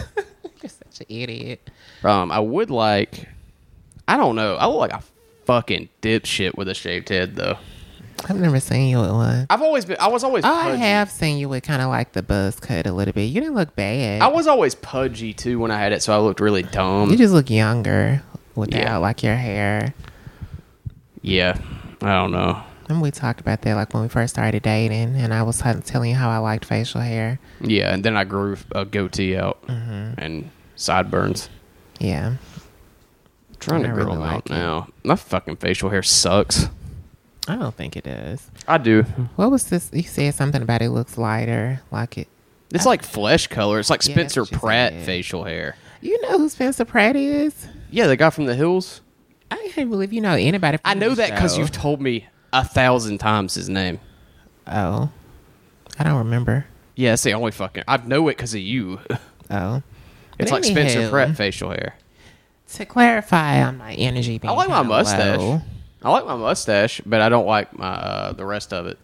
[0.63, 1.69] such an idiot.
[2.05, 3.27] Um, I would like.
[4.07, 4.55] I don't know.
[4.55, 5.03] I look like a
[5.45, 7.57] fucking dipshit with a shaved head though.
[8.29, 9.45] I've never seen you with one.
[9.49, 9.97] I've always been.
[9.99, 10.45] I was always.
[10.45, 13.25] Oh, I have seen you with kind of like the buzz cut a little bit.
[13.25, 14.21] You didn't look bad.
[14.21, 17.09] I was always pudgy too when I had it, so I looked really dumb.
[17.11, 18.23] you just look younger
[18.55, 18.97] without Yeah.
[18.97, 19.93] like your hair.
[21.21, 21.57] yeah,
[22.01, 22.63] I don't know.
[22.87, 25.73] And we talked about that like when we first started dating, and I was t-
[25.85, 27.39] telling you how I liked facial hair.
[27.61, 30.19] Yeah, and then I grew a goatee out Mm-hmm.
[30.19, 31.49] and sideburns.
[31.99, 32.27] Yeah.
[32.27, 34.49] I'm trying to grow really them like out it.
[34.51, 34.87] now.
[35.03, 36.67] My fucking facial hair sucks.
[37.47, 38.49] I don't think it does.
[38.67, 39.03] I do.
[39.35, 39.89] What was this?
[39.93, 42.27] You said something about it looks lighter, like it.
[42.71, 43.79] It's like flesh color.
[43.79, 45.05] It's like Spencer Pratt said.
[45.05, 45.75] facial hair.
[46.01, 47.67] You know who Spencer Pratt is?
[47.91, 49.01] Yeah, the guy from the hills.
[49.51, 50.77] I can't believe you know anybody.
[50.77, 52.25] From I know that because you've told me
[52.61, 53.99] a thousand times his name.
[54.67, 55.09] Oh,
[55.99, 56.65] I don't remember.
[56.95, 57.83] Yeah, that's the only fucking.
[57.87, 58.99] I know it because of you.
[59.51, 59.83] Oh,
[60.39, 61.93] It's But like Spencer anywho, Pratt facial hair.
[62.73, 65.37] To clarify on my energy being I like my mustache.
[65.37, 65.61] low.
[66.01, 68.97] I like my mustache, but I don't like my uh, the rest of it.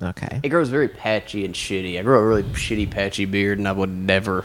[0.00, 0.38] Okay.
[0.44, 1.98] It grows very patchy and shitty.
[1.98, 4.44] I grew a really shitty patchy beard, and I would never.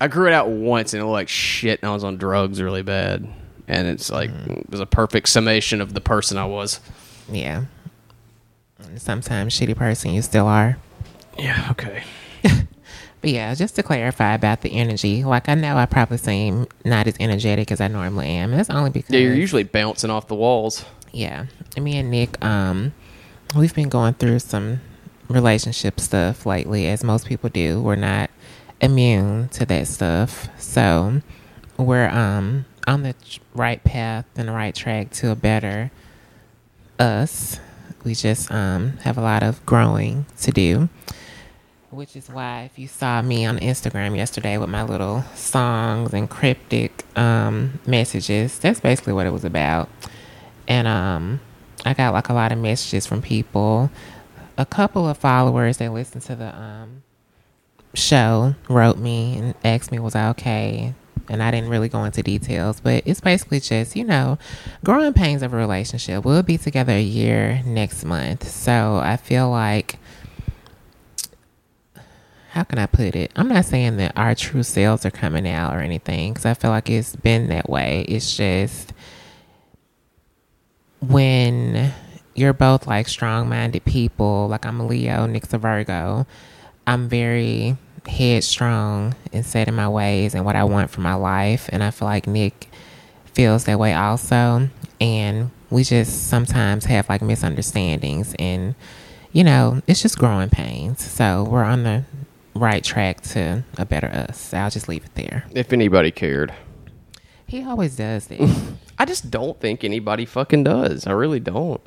[0.00, 2.60] I grew it out once, and it looked like shit, and I was on drugs
[2.60, 3.28] really bad.
[3.70, 6.80] And it's like it was a perfect summation of the person I was.
[7.30, 7.64] Yeah.
[8.96, 10.76] Sometimes shitty person you still are.
[11.38, 11.68] Yeah.
[11.70, 12.02] Okay.
[13.22, 17.06] But yeah, just to clarify about the energy, like I know I probably seem not
[17.06, 18.50] as energetic as I normally am.
[18.50, 20.86] That's only because Yeah, you're usually bouncing off the walls.
[21.12, 21.44] yeah.
[21.76, 22.94] And me and Nick, um,
[23.54, 24.80] we've been going through some
[25.28, 27.82] relationship stuff lately, as most people do.
[27.82, 28.30] We're not
[28.80, 31.20] immune to that stuff, so
[31.76, 33.14] we're um on the
[33.54, 35.90] right path and the right track to a better
[36.98, 37.58] us.
[38.04, 40.88] We just um have a lot of growing to do.
[41.90, 46.30] Which is why, if you saw me on Instagram yesterday with my little songs and
[46.30, 49.88] cryptic um, messages, that's basically what it was about.
[50.68, 51.40] And um,
[51.84, 53.90] I got like a lot of messages from people.
[54.56, 57.02] A couple of followers that listened to the um,
[57.94, 60.94] show wrote me and asked me, was I okay?
[61.30, 64.36] And I didn't really go into details, but it's basically just, you know,
[64.84, 66.24] growing pains of a relationship.
[66.24, 68.48] We'll be together a year next month.
[68.48, 69.98] So I feel like
[72.50, 73.30] how can I put it?
[73.36, 76.72] I'm not saying that our true selves are coming out or anything because I feel
[76.72, 78.04] like it's been that way.
[78.08, 78.92] It's just
[81.00, 81.92] when
[82.34, 86.26] you're both like strong minded people, like I'm a Leo, Nick's a Virgo,
[86.88, 91.68] I'm very headstrong and set in my ways and what I want for my life.
[91.72, 92.68] And I feel like Nick
[93.26, 94.68] feels that way also.
[95.00, 98.74] And we just sometimes have like misunderstandings and
[99.32, 101.04] you know, it's just growing pains.
[101.04, 102.04] So we're on the
[102.54, 104.52] right track to a better us.
[104.52, 105.44] I'll just leave it there.
[105.52, 106.52] If anybody cared,
[107.46, 108.74] He always does that.
[108.98, 111.06] I just don't think anybody fucking does.
[111.06, 111.80] I really don't.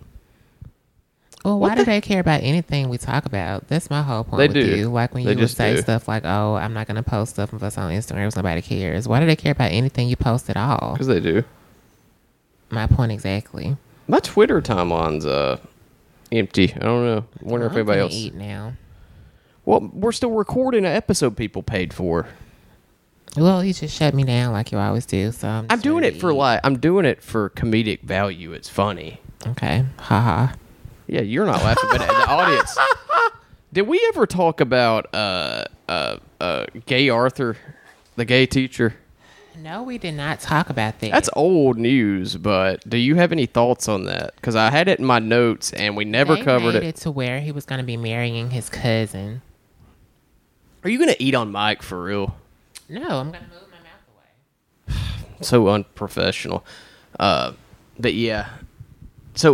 [1.43, 3.67] Well, why do they care about anything we talk about?
[3.67, 4.75] That's my whole point They with do.
[4.77, 4.89] you.
[4.89, 5.81] Like when They you would say do.
[5.81, 8.61] stuff like, "Oh, I'm not going to post stuff of us on Instagram because nobody
[8.61, 10.93] cares." Why do they care about anything you post at all?
[10.93, 11.43] Because they do.
[12.69, 13.75] My point exactly.
[14.07, 15.57] My Twitter timeline's uh
[16.31, 16.73] empty.
[16.73, 17.25] I don't know.
[17.41, 18.13] I wonder if I'm anybody else.
[18.13, 18.73] eat now.
[19.65, 22.27] Well, we're still recording an episode people paid for.
[23.37, 25.31] Well, you just shut me down like you always do.
[25.31, 26.35] So I'm, I'm doing it to for eat.
[26.35, 28.53] like I'm doing it for comedic value.
[28.53, 29.19] It's funny.
[29.47, 30.53] Okay, haha.
[31.13, 32.75] Yeah, you're not laughing, but the audience.
[33.73, 37.55] Did we ever talk about uh uh uh gay Arthur,
[38.15, 38.95] the gay teacher?
[39.55, 41.11] No, we did not talk about that.
[41.11, 44.33] That's old news, but do you have any thoughts on that?
[44.35, 46.83] Because I had it in my notes and we never They covered made it.
[46.83, 49.43] it to where he was going to be marrying his cousin.
[50.83, 52.35] Are you gonna eat on Mike for real?
[52.89, 53.77] No, I'm going to move my
[54.97, 55.35] mouth away.
[55.41, 56.65] So unprofessional.
[57.19, 57.53] Uh,
[57.99, 58.49] but yeah.
[59.35, 59.53] So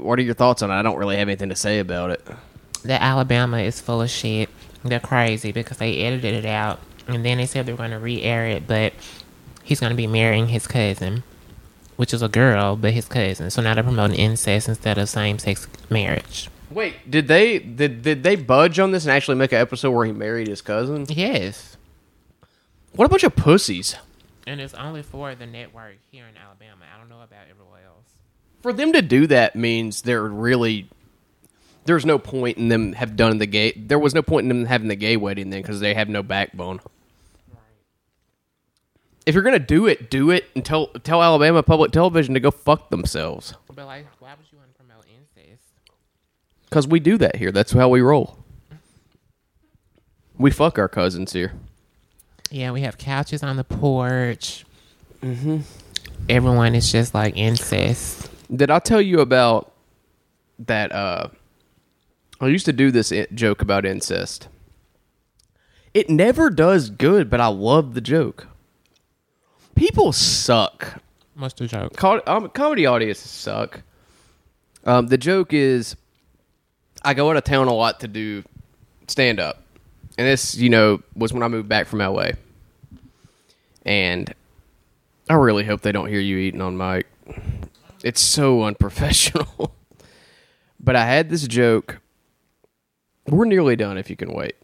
[0.00, 0.74] what are your thoughts on it?
[0.74, 2.26] I don't really have anything to say about it.
[2.84, 4.48] That Alabama is full of shit.
[4.84, 8.46] They're crazy because they edited it out, and then they said they're going to re-air
[8.46, 8.92] it, but
[9.62, 11.22] he's going to be marrying his cousin,
[11.96, 13.50] which is a girl, but his cousin.
[13.50, 16.48] So now they're promoting incest instead of same-sex marriage.
[16.70, 20.06] Wait, did they did did they budge on this and actually make an episode where
[20.06, 21.04] he married his cousin?
[21.08, 21.76] Yes,
[22.96, 23.94] What a bunch of pussies.
[24.46, 26.84] and it's only for the network here in Alabama.
[26.92, 27.48] I don't know about else.
[28.62, 30.88] For them to do that means they're really
[31.84, 33.72] there's no point in them have done the gay.
[33.72, 36.22] There was no point in them having the gay wedding then because they have no
[36.22, 36.80] backbone.
[39.26, 42.50] If you're gonna do it, do it and tell tell Alabama Public Television to go
[42.50, 43.54] fuck themselves.
[43.68, 45.62] But like, why would you want to promote incest?
[46.64, 47.52] Because we do that here.
[47.52, 48.38] That's how we roll.
[50.38, 51.52] We fuck our cousins here.
[52.50, 54.64] Yeah, we have couches on the porch.
[55.22, 55.58] Mm-hmm.
[56.28, 58.31] Everyone is just like incest.
[58.54, 59.72] Did I tell you about
[60.58, 60.92] that?
[60.92, 61.28] Uh,
[62.40, 64.48] I used to do this joke about incest.
[65.94, 68.48] It never does good, but I love the joke.
[69.74, 71.00] People suck.
[71.34, 72.02] What's the joke?
[72.26, 73.82] Um, comedy audiences suck.
[74.84, 75.96] Um, the joke is,
[77.04, 78.42] I go out of town a lot to do
[79.06, 79.62] stand up,
[80.18, 82.30] and this, you know, was when I moved back from LA.
[83.84, 84.32] And
[85.28, 87.06] I really hope they don't hear you eating on mic.
[88.02, 89.74] It's so unprofessional.
[90.80, 92.00] but I had this joke.
[93.26, 94.56] We're nearly done if you can wait.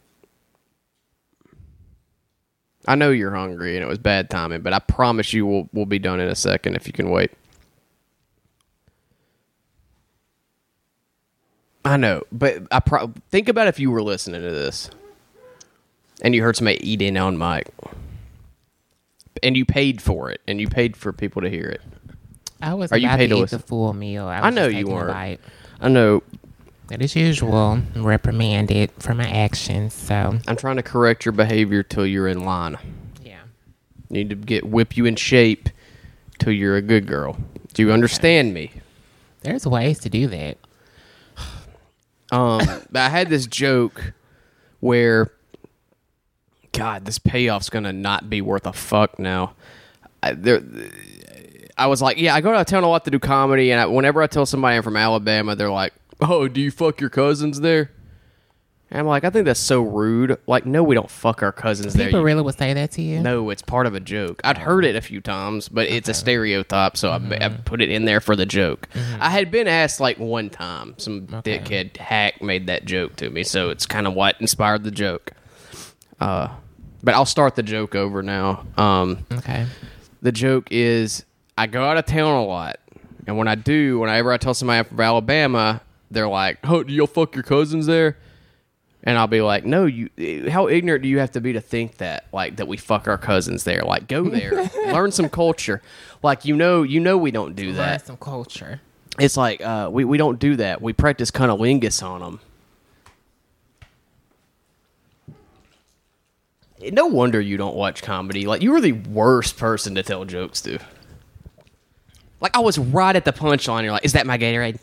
[2.87, 5.85] I know you're hungry and it was bad timing, but I promise you we'll we'll
[5.85, 7.31] be done in a second if you can wait.
[11.85, 14.89] I know, but I pro- think about if you were listening to this
[16.21, 17.69] and you heard somebody eating on mic,
[19.41, 21.81] and you paid for it, and you paid for people to hear it.
[22.61, 23.57] I was Are you about paid to to eat listen?
[23.59, 24.25] the full meal.
[24.25, 25.13] I, I was know just you taking a weren't.
[25.13, 25.39] bite.
[25.81, 26.23] I know.
[26.91, 29.93] And as usual, reprimanded for my actions.
[29.93, 32.77] So I'm trying to correct your behavior till you're in line.
[33.23, 33.41] yeah,
[34.09, 35.69] Need to get whip you in shape
[36.39, 37.37] till you're a good girl.
[37.73, 38.71] Do you understand me?
[39.41, 40.57] there's ways to do that.
[42.31, 42.59] Um,
[42.91, 44.13] but I had this joke
[44.79, 45.31] where,
[46.71, 49.53] God, this payoff's gonna not be worth a fuck now.
[50.21, 50.61] I, there,
[51.79, 53.85] I was like, yeah, I go to town a lot to do comedy, and I,
[53.85, 57.61] whenever I tell somebody I'm from Alabama, they're like, "Oh, do you fuck your cousins
[57.61, 57.91] there?"
[58.91, 60.39] And I'm like, I think that's so rude.
[60.47, 62.07] Like, no, we don't fuck our cousins there.
[62.07, 63.19] People You- really would say that to you.
[63.19, 64.41] no, it's part of a joke.
[64.43, 67.91] I'd heard it a few times, but it's a stereotype, so I, I put it
[67.91, 68.89] in there for the joke.
[69.19, 73.43] I had been asked like one time, some dickhead hack made that joke to me,
[73.43, 75.33] so it's kind of what inspired the joke.
[76.19, 76.47] Uh,
[77.03, 78.65] but I'll start the joke over now.
[78.75, 79.67] Um, Okay.
[80.23, 81.23] the joke is
[81.59, 82.79] I go out of town a lot,
[83.27, 86.93] and when I do, whenever I tell somebody I'm from Alabama, they're like, "Oh, do
[86.93, 88.15] you fuck your cousins there?"
[89.03, 90.09] And I'll be like, "No, you.
[90.49, 93.17] How ignorant do you have to be to think that, like, that we fuck our
[93.17, 93.81] cousins there?
[93.81, 95.81] Like, go there, learn some culture.
[96.23, 98.05] Like, you know, you know, we don't do Learn that.
[98.05, 98.79] some culture.
[99.19, 100.81] It's like, uh, we we don't do that.
[100.81, 102.39] We practice cunnilingus on them.
[106.93, 108.45] No wonder you don't watch comedy.
[108.47, 110.79] Like, you were the worst person to tell jokes to.
[112.41, 113.83] Like, I was right at the punchline.
[113.83, 114.79] You're like, "Is that my Gatorade?"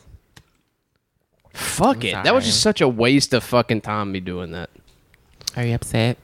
[1.53, 2.23] Fuck I'm it.
[2.23, 4.11] That was just such a waste of fucking time.
[4.11, 4.69] Me doing that.
[5.55, 6.17] Are you upset?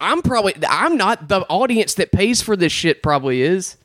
[0.00, 0.54] I'm probably.
[0.68, 3.02] I'm not the audience that pays for this shit.
[3.02, 3.76] Probably is.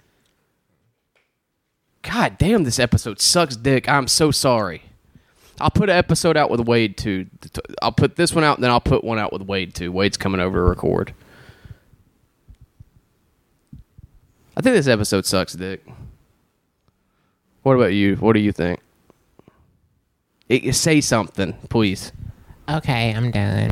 [2.03, 3.89] God damn, this episode sucks dick.
[3.89, 4.83] I'm so sorry.
[5.59, 7.27] I'll put an episode out with Wade too.
[7.81, 9.91] I'll put this one out, and then I'll put one out with Wade too.
[9.91, 11.13] Wade's coming over to record.
[14.57, 15.86] I think this episode sucks dick.
[17.66, 18.16] What about you?
[18.18, 18.80] What do you think?
[20.51, 22.11] Eh, say something, please.
[22.70, 23.72] Okay, I'm done.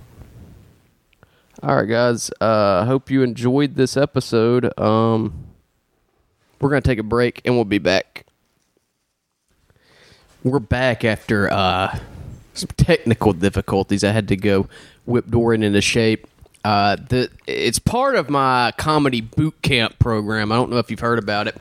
[1.61, 2.31] All right, guys.
[2.41, 4.75] Uh, I hope you enjoyed this episode.
[4.79, 5.45] Um,
[6.59, 8.25] we're gonna take a break and we'll be back.
[10.43, 11.99] We're back after uh,
[12.55, 14.03] some technical difficulties.
[14.03, 14.67] I had to go
[15.05, 16.25] whip Dorian into shape.
[16.65, 20.51] Uh, the it's part of my comedy boot camp program.
[20.51, 21.55] I don't know if you've heard about it.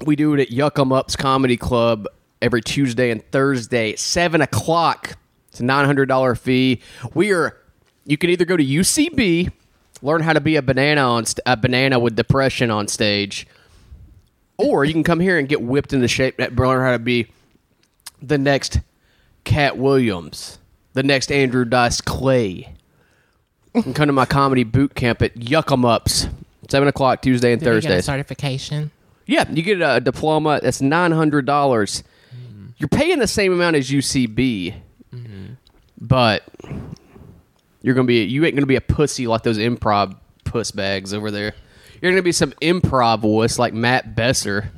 [0.00, 2.06] We do it at Yuck 'em Ups Comedy Club
[2.40, 5.16] every Tuesday and Thursday, seven o'clock.
[5.50, 6.80] It's a nine hundred dollar fee.
[7.14, 7.56] We are.
[8.04, 9.52] You can either go to UCB,
[10.00, 13.46] learn how to be a banana on st- a banana with depression on stage,
[14.56, 16.34] or you can come here and get whipped into shape.
[16.38, 17.28] And learn how to be
[18.20, 18.80] the next
[19.44, 20.58] Katt Williams,
[20.94, 22.74] the next Andrew Dice Clay.
[23.74, 26.26] Come to my comedy boot camp at Yuck 'em Ups,
[26.68, 28.90] seven o'clock Tuesday and Did a certification?
[29.32, 30.60] Yeah, you get a diploma.
[30.62, 32.04] That's nine hundred dollars.
[32.36, 32.66] Mm-hmm.
[32.76, 34.74] You're paying the same amount as UCB,
[35.10, 35.54] mm-hmm.
[35.98, 36.44] but
[37.80, 41.30] you're gonna be you ain't gonna be a pussy like those improv puss bags over
[41.30, 41.54] there.
[42.02, 44.70] You're gonna be some improv voice like Matt Besser.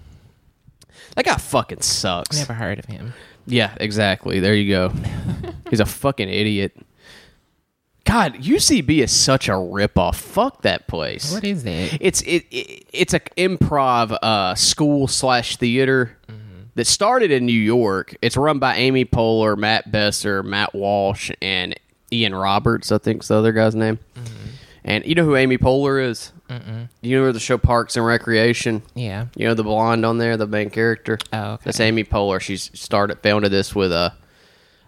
[1.16, 2.38] That guy fucking sucks.
[2.38, 3.12] Never heard of him.
[3.48, 4.38] Yeah, exactly.
[4.38, 4.92] There you go.
[5.68, 6.76] He's a fucking idiot.
[8.04, 10.16] God, UCB is such a ripoff.
[10.16, 11.32] Fuck that place.
[11.32, 11.96] What is it?
[12.00, 16.16] It's it, it it's a improv uh, school slash theater
[16.74, 18.14] that started in New York.
[18.20, 21.74] It's run by Amy Poehler, Matt Besser, Matt Walsh, and
[22.12, 22.92] Ian Roberts.
[22.92, 23.98] I think's the other guy's name.
[24.84, 26.30] And you know who Amy Poehler is?
[26.50, 26.90] Mm-mm.
[27.00, 28.82] You know the show Parks and Recreation.
[28.94, 29.26] Yeah.
[29.34, 31.18] You know the blonde on there, the main character.
[31.32, 31.62] Oh, okay.
[31.64, 32.38] That's Amy Poehler.
[32.38, 34.12] She's started founded this with a.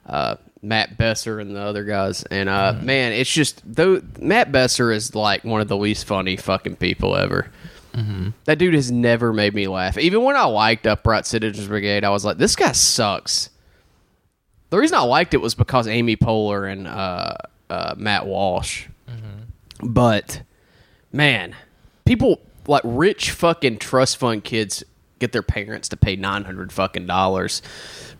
[0.04, 2.22] uh, Matt Besser and the other guys.
[2.24, 2.86] And uh, Mm-hmm.
[2.86, 7.16] man, it's just though Matt Besser is like one of the least funny fucking people
[7.16, 7.50] ever.
[7.94, 8.30] Mm-hmm.
[8.44, 9.96] That dude has never made me laugh.
[9.96, 13.48] Even when I liked Upright Citizens Brigade, I was like, this guy sucks.
[14.70, 17.34] The reason I liked it was because Amy Poehler and uh,
[17.70, 18.86] uh, Matt Walsh.
[19.08, 19.88] Mm-hmm.
[19.92, 20.42] But
[21.12, 21.54] man,
[22.04, 24.82] people like rich fucking trust fund kids
[25.18, 27.62] get their parents to pay nine hundred fucking dollars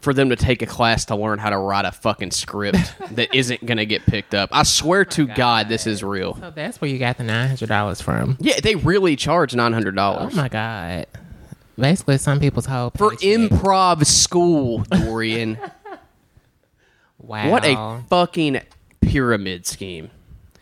[0.06, 3.34] for them to take a class to learn how to write a fucking script that
[3.34, 4.48] isn't gonna get picked up.
[4.52, 6.36] I swear oh to God, this is real.
[6.36, 8.36] So that's where you got the nine hundred dollars from.
[8.38, 10.32] Yeah, they really charge nine hundred dollars.
[10.32, 11.08] Oh my god!
[11.76, 13.50] Basically, some people's whole for paycheck.
[13.50, 15.58] improv school, Dorian.
[17.18, 17.50] Wow!
[17.50, 18.60] What a fucking
[19.00, 20.12] pyramid scheme.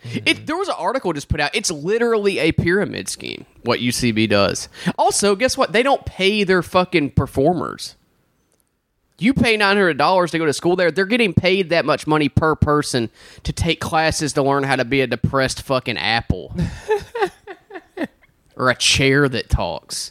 [0.04, 0.18] Mm-hmm.
[0.24, 1.54] It, there was an article just put out.
[1.54, 3.44] It's literally a pyramid scheme.
[3.64, 4.70] What UCB does.
[4.96, 5.72] Also, guess what?
[5.72, 7.96] They don't pay their fucking performers.
[9.18, 10.90] You pay nine hundred dollars to go to school there.
[10.90, 13.10] They're getting paid that much money per person
[13.44, 16.54] to take classes to learn how to be a depressed fucking apple
[18.56, 20.10] or a chair that talks.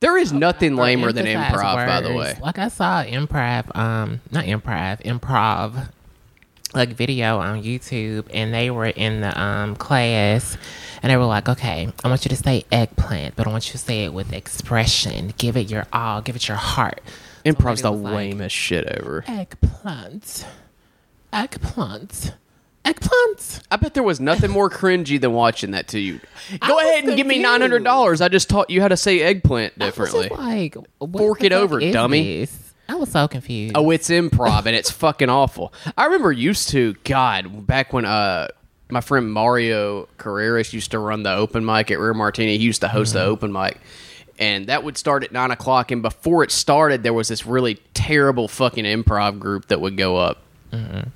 [0.00, 2.36] There is nothing lamer than improv, by the way.
[2.42, 5.88] Like I saw improv, um, not improv, improv,
[6.74, 10.58] like video on YouTube, and they were in the um class,
[11.02, 13.72] and they were like, "Okay, I want you to say eggplant, but I want you
[13.72, 15.32] to say it with expression.
[15.38, 16.20] Give it your all.
[16.20, 17.00] Give it your heart."
[17.44, 19.24] Improv's the like, lamest shit ever.
[19.26, 20.46] Eggplant,
[21.32, 22.34] eggplant,
[22.84, 23.60] eggplant.
[23.70, 26.20] I bet there was nothing more cringy than watching that to you.
[26.60, 28.20] Go was ahead and give me nine hundred dollars.
[28.20, 30.28] I just taught you how to say eggplant I differently.
[30.28, 30.76] like,
[31.16, 32.40] Fork it over, dummy.
[32.40, 32.74] this?
[32.88, 33.74] I was so confused.
[33.76, 35.72] Oh, it's improv and it's fucking awful.
[35.96, 38.48] I remember used to God back when uh
[38.90, 42.58] my friend Mario Carreras used to run the open mic at Rear Martini.
[42.58, 43.80] He used to host the open mic.
[44.42, 45.92] And that would start at nine o'clock.
[45.92, 50.16] And before it started, there was this really terrible fucking improv group that would go
[50.16, 50.38] up.
[50.72, 51.08] Mm-hmm.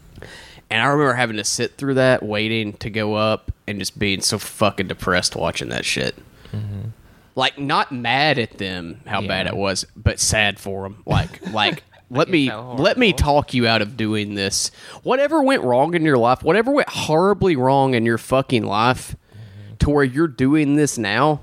[0.71, 4.21] And I remember having to sit through that, waiting to go up, and just being
[4.21, 6.15] so fucking depressed watching that shit.
[6.53, 6.91] Mm-hmm.
[7.35, 9.27] Like not mad at them how Yeah.
[9.27, 11.03] bad it was, but sad for them.
[11.05, 14.71] Like like let me let me talk you out of doing this.
[15.03, 19.77] Whatever went wrong in your life, whatever went horribly wrong in your fucking life, mm-hmm.
[19.79, 21.41] to where you're doing this now.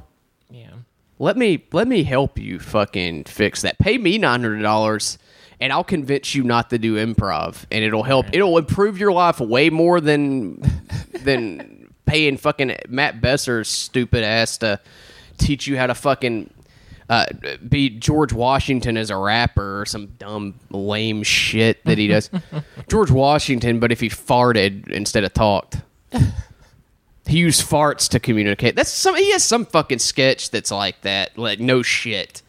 [1.24, 3.80] Let me let me help you fucking fix that.
[3.80, 5.18] Pay me nine hundred dollars,
[5.62, 8.26] and I'll convince you not to do improv, and it'll help.
[8.34, 10.62] It'll improve your life way more than
[11.24, 14.82] than paying fucking Matt Besser's stupid ass to
[15.38, 16.54] teach you how to fucking
[17.10, 17.28] uh,
[17.70, 22.30] be George Washington as a rapper or some dumb lame shit that he does.
[22.90, 25.78] George Washington, but if he farted instead of talked.
[27.26, 28.76] He used farts to communicate.
[28.76, 29.16] That's some.
[29.16, 31.38] He has some fucking sketch that's like that.
[31.38, 32.42] Like no shit.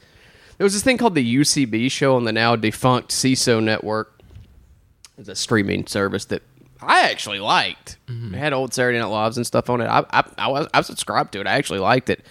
[0.58, 4.20] There was this thing called the UCB show on the now defunct Seeso network.
[5.16, 6.42] It's a streaming service that
[6.80, 7.98] I actually liked.
[8.08, 8.34] Mm-hmm.
[8.34, 9.86] It had old Saturday Night Lives and stuff on it.
[9.86, 11.46] I I, I was I subscribed to it.
[11.46, 12.24] I actually liked it.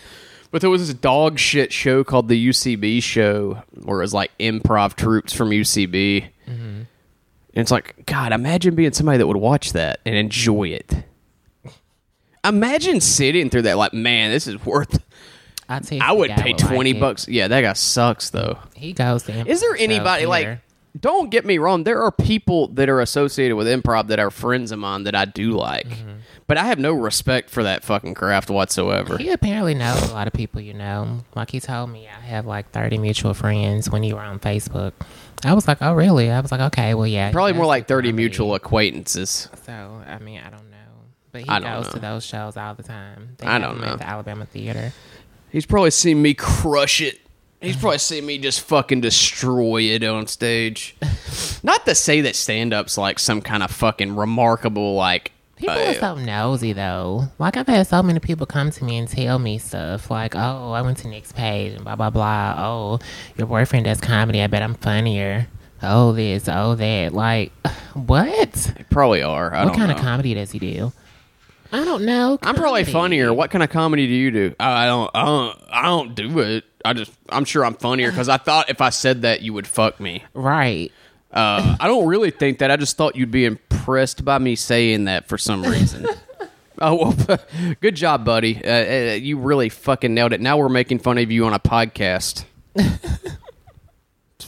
[0.51, 4.37] But there was this dog shit show called the UCB show, where it was like
[4.37, 6.29] improv troupes from UCB.
[6.47, 6.83] Mm-hmm.
[7.55, 11.05] And it's like, God, imagine being somebody that would watch that and enjoy it.
[12.43, 15.01] Imagine sitting through that, like, man, this is worth.
[15.81, 16.99] Tell I would pay like twenty it.
[16.99, 17.27] bucks.
[17.27, 18.59] Yeah, that guy sucks though.
[18.75, 20.59] He goes to Is there anybody like?
[20.99, 21.83] don't get me wrong.
[21.83, 25.25] There are people that are associated with improv that are friends of mine that I
[25.25, 26.17] do like, mm-hmm.
[26.45, 29.17] but I have no respect for that fucking craft whatsoever.
[29.17, 31.21] He apparently knows a lot of people you know.
[31.35, 34.93] Like he told me, I have like 30 mutual friends when you were on Facebook.
[35.45, 36.31] I was like, oh, really?
[36.31, 37.31] I was like, okay, well, yeah.
[37.31, 39.49] Probably more like 30 mutual acquaintances.
[39.65, 40.62] So, I mean, I don't know.
[41.33, 41.91] But he I don't goes know.
[41.93, 43.35] to those shows all the time.
[43.39, 43.87] They I don't him know.
[43.93, 44.93] At the Alabama Theater.
[45.49, 47.19] He's probably seen me crush it.
[47.59, 50.95] He's probably seen me just fucking destroy it on stage.
[51.63, 55.31] Not to say that stand up's like some kind of fucking remarkable, like.
[55.55, 57.25] People uh, are so nosy though.
[57.39, 60.71] Like I've had so many people come to me and tell me stuff like, "Oh,
[60.71, 62.55] I went to Nick's page and blah blah blah.
[62.57, 62.99] Oh,
[63.37, 64.41] your boyfriend does comedy.
[64.41, 65.47] I bet I'm funnier.
[65.81, 66.47] Oh, this.
[66.47, 67.13] Oh, that.
[67.13, 67.51] Like,
[67.93, 68.51] what?
[68.53, 69.53] they probably are.
[69.53, 69.95] I what don't kind know.
[69.95, 70.91] of comedy does he do?
[71.73, 72.37] I don't know.
[72.43, 72.91] I'm probably Comedy.
[72.91, 73.33] funnier.
[73.33, 74.55] What kind of comedy do you do?
[74.59, 75.09] I don't.
[75.15, 75.59] I don't.
[75.71, 76.65] I don't do it.
[76.85, 77.11] I just.
[77.29, 80.23] I'm sure I'm funnier because I thought if I said that you would fuck me.
[80.35, 80.91] Right.
[81.31, 82.69] Uh, I don't really think that.
[82.69, 86.05] I just thought you'd be impressed by me saying that for some reason.
[86.79, 87.39] oh well,
[87.81, 88.63] good job, buddy.
[88.63, 90.41] Uh, uh, you really fucking nailed it.
[90.41, 92.45] Now we're making fun of you on a podcast.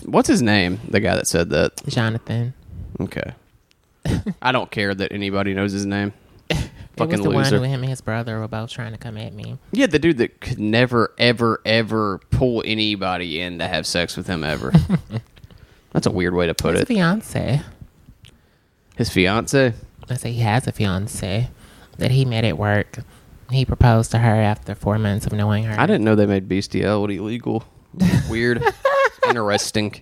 [0.05, 0.79] What's his name?
[0.87, 1.83] The guy that said that.
[1.87, 2.53] Jonathan.
[3.01, 3.33] Okay.
[4.43, 6.13] I don't care that anybody knows his name.
[6.95, 7.57] It Fucking was the one loser.
[7.57, 9.57] who him and his brother were both trying to come at me.
[9.73, 14.27] Yeah, the dude that could never, ever, ever pull anybody in to have sex with
[14.27, 14.71] him ever.
[15.91, 16.87] That's a weird way to put His it.
[16.87, 17.61] fiance.
[18.95, 19.73] His fiance.
[20.09, 21.49] I say he has a fiance
[21.97, 22.99] that he met at work.
[23.51, 25.77] He proposed to her after four months of knowing her.
[25.79, 27.65] I didn't know they made bestiality legal.
[28.29, 28.63] Weird.
[29.27, 30.01] Interesting.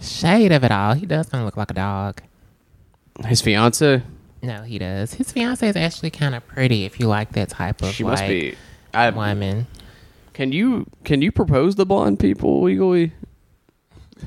[0.00, 0.92] Shade of it all.
[0.94, 2.22] He does kind of look like a dog.
[3.24, 4.02] His fiance.
[4.42, 5.14] No, he does.
[5.14, 8.12] His fiance is actually kind of pretty if you like that type of She like
[8.12, 8.54] must be.
[8.94, 9.66] I, woman.
[10.32, 13.12] can you can you propose to blonde people legally?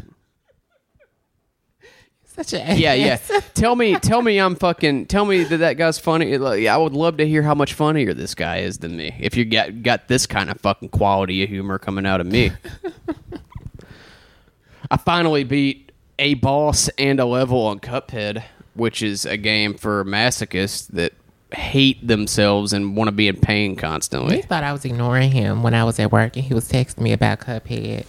[2.26, 3.18] Such a Yeah, yeah.
[3.54, 5.08] tell me, tell me, I'm fucking.
[5.08, 6.38] Tell me that that guy's funny.
[6.38, 9.16] Like, I would love to hear how much funnier this guy is than me.
[9.20, 12.52] If you got got this kind of fucking quality of humor coming out of me,
[14.92, 18.44] I finally beat a boss and a level on Cuphead,
[18.82, 21.14] which is a game for masochists that
[21.54, 24.38] hate themselves and want to be in pain constantly.
[24.38, 27.02] He thought I was ignoring him when I was at work and he was texting
[27.02, 28.08] me about Cuphead.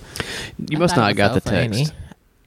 [0.70, 1.84] You I must not have got the was funny.
[1.84, 1.94] text.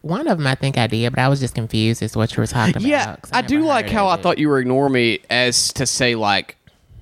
[0.02, 2.36] One of them I think I did, but I was just confused as to what
[2.36, 2.82] you were talking about.
[2.88, 4.24] Yeah, I never do like how I it.
[4.24, 6.58] thought you were ignoring me as to say like,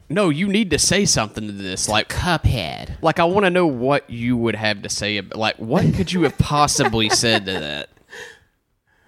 [0.09, 1.87] no, you need to say something to this.
[1.87, 3.01] Like, Cuphead.
[3.01, 5.17] like I want to know what you would have to say.
[5.17, 7.89] About, like, what could you have possibly said to that?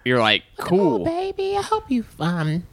[0.06, 1.03] You're like, Oh, cool.
[1.06, 2.64] baby, I hope you um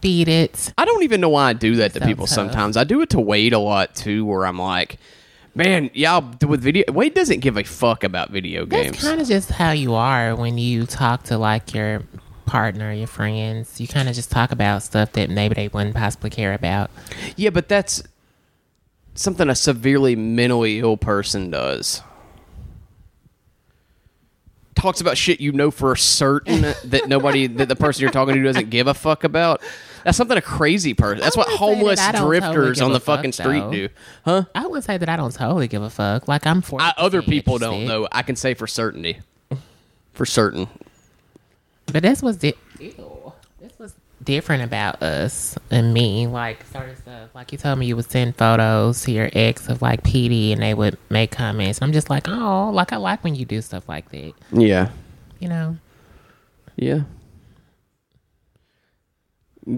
[0.00, 0.72] beat it.
[0.76, 2.34] I don't even know why I do that to So people tough.
[2.34, 2.76] sometimes.
[2.76, 4.98] I do it to Wade a lot too, where I'm like,
[5.54, 6.84] man, y'all with video.
[6.92, 9.02] Wade doesn't give a fuck about video That's games.
[9.02, 12.02] kind of just how you are when you talk to like your
[12.44, 13.80] partner, your friends.
[13.80, 16.90] You kind of just talk about stuff that maybe they wouldn't possibly care about.
[17.36, 18.02] Yeah, but that's
[19.14, 22.02] something a severely mentally ill person does.
[24.76, 28.42] Talks about shit you know for certain that nobody, that the person you're talking to
[28.42, 29.62] doesn't give a fuck about.
[30.04, 31.20] That's something a crazy person.
[31.20, 33.70] That's what wouldn't that homeless totally drifters on the fuck, fucking street though.
[33.72, 33.88] do,
[34.24, 34.44] huh?
[34.54, 36.28] I wouldn't say that I don't totally give a fuck.
[36.28, 38.06] Like I'm for other people don't know.
[38.12, 39.18] I can say for certainty,
[40.12, 40.68] for certain.
[41.86, 43.15] But that's was di- ew.
[44.26, 46.26] Different about us and me.
[46.26, 47.30] Like sort of stuff.
[47.34, 50.62] Like you told me you would send photos to your ex of like PD and
[50.62, 51.80] they would make comments.
[51.80, 54.32] I'm just like, oh, like I like when you do stuff like that.
[54.52, 54.90] Yeah,
[55.40, 55.78] You know.
[56.76, 57.00] yeah.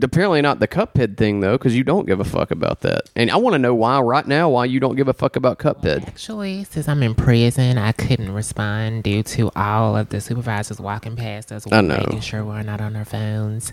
[0.03, 3.09] Apparently not the Cuphead thing though, because you don't give a fuck about that.
[3.17, 5.59] And I want to know why right now why you don't give a fuck about
[5.59, 6.07] Cuphead.
[6.07, 11.17] Actually, since I'm in prison, I couldn't respond due to all of the supervisors walking
[11.17, 11.97] past us, I know.
[11.97, 13.73] making sure we're not on our phones.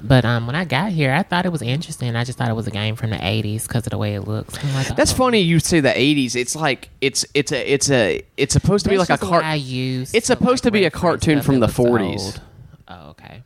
[0.00, 2.16] But um, when I got here, I thought it was interesting.
[2.16, 4.22] I just thought it was a game from the '80s because of the way it
[4.22, 4.62] looks.
[4.74, 5.16] Like, That's oh.
[5.16, 6.34] funny you say the 80s.
[6.34, 9.44] It's like it's it's a it's a it's supposed to be like a just what
[9.44, 10.12] I cart use.
[10.12, 12.18] It's supposed to be a cartoon from the 40s.
[12.18, 12.40] old.
[12.88, 13.42] Oh, okay.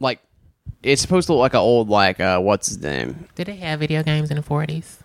[0.00, 0.20] like
[0.82, 3.28] it's supposed to look like an old like uh what's his name?
[3.34, 4.98] Did they have video games in the 40s?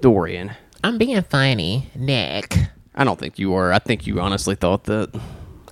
[0.00, 0.52] Dorian.
[0.82, 2.56] I'm being funny, Nick.
[2.94, 3.72] I don't think you were.
[3.72, 5.18] I think you honestly thought that.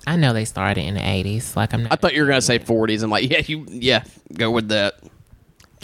[0.07, 1.55] I know they started in the 80s.
[1.55, 1.91] Like I'm not.
[1.91, 3.03] I thought you were gonna say 40s.
[3.03, 4.95] I'm like, yeah, you yeah, go with that.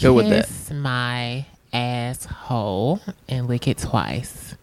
[0.01, 0.45] Go with that.
[0.45, 4.55] Kiss my asshole and lick it twice.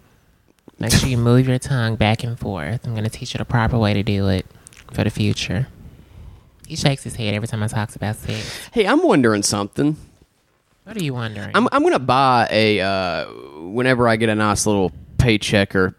[0.78, 2.86] Make sure you move your tongue back and forth.
[2.86, 4.46] I'm going to teach you the proper way to do it
[4.92, 5.68] for the future.
[6.66, 8.68] He shakes his head every time I talks about sex.
[8.72, 9.96] Hey, I'm wondering something.
[10.84, 11.50] What are you wondering?
[11.54, 13.26] I'm I'm gonna buy a uh
[13.60, 15.96] whenever I get a nice little paycheck or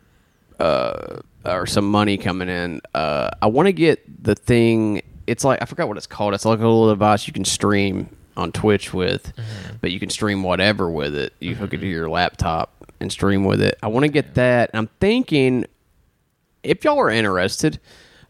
[0.59, 2.82] uh or some money coming in.
[2.93, 5.01] Uh, I want to get the thing.
[5.28, 6.34] It's like I forgot what it's called.
[6.34, 9.32] It's like a little device you can stream on Twitch with,
[9.82, 11.34] but you can stream whatever with it.
[11.39, 13.78] You hook it to your laptop and stream with it.
[13.82, 14.72] I want to get that.
[14.74, 15.66] I'm thinking
[16.63, 17.80] if y'all are interested,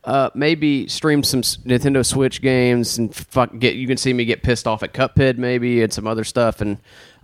[0.06, 3.76] uh, maybe stream some Nintendo Switch games and fuck get.
[3.76, 6.78] You can see me get pissed off at Cuphead maybe and some other stuff, and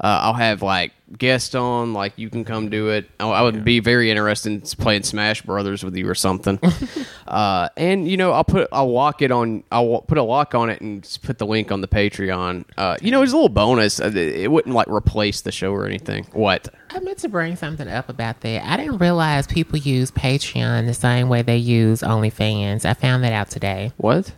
[0.04, 1.94] uh, I'll have like guests on.
[1.94, 3.08] Like you can come do it.
[3.20, 6.60] I, I would be very interested in playing Smash Brothers with you or something.
[7.28, 9.64] uh, and you know, I'll put I'll lock it on.
[9.72, 12.66] I'll put a lock on it and just put the link on the Patreon.
[12.78, 14.00] Uh, you know, it's a little bonus.
[14.00, 16.28] Uh, It wouldn't like replace the show or anything.
[16.34, 16.68] What?
[16.94, 18.66] I meant to bring something up about that.
[18.70, 22.84] I didn't realize people use Patreon the same way they use OnlyFans.
[22.84, 23.94] I found that out today.
[23.98, 24.34] What?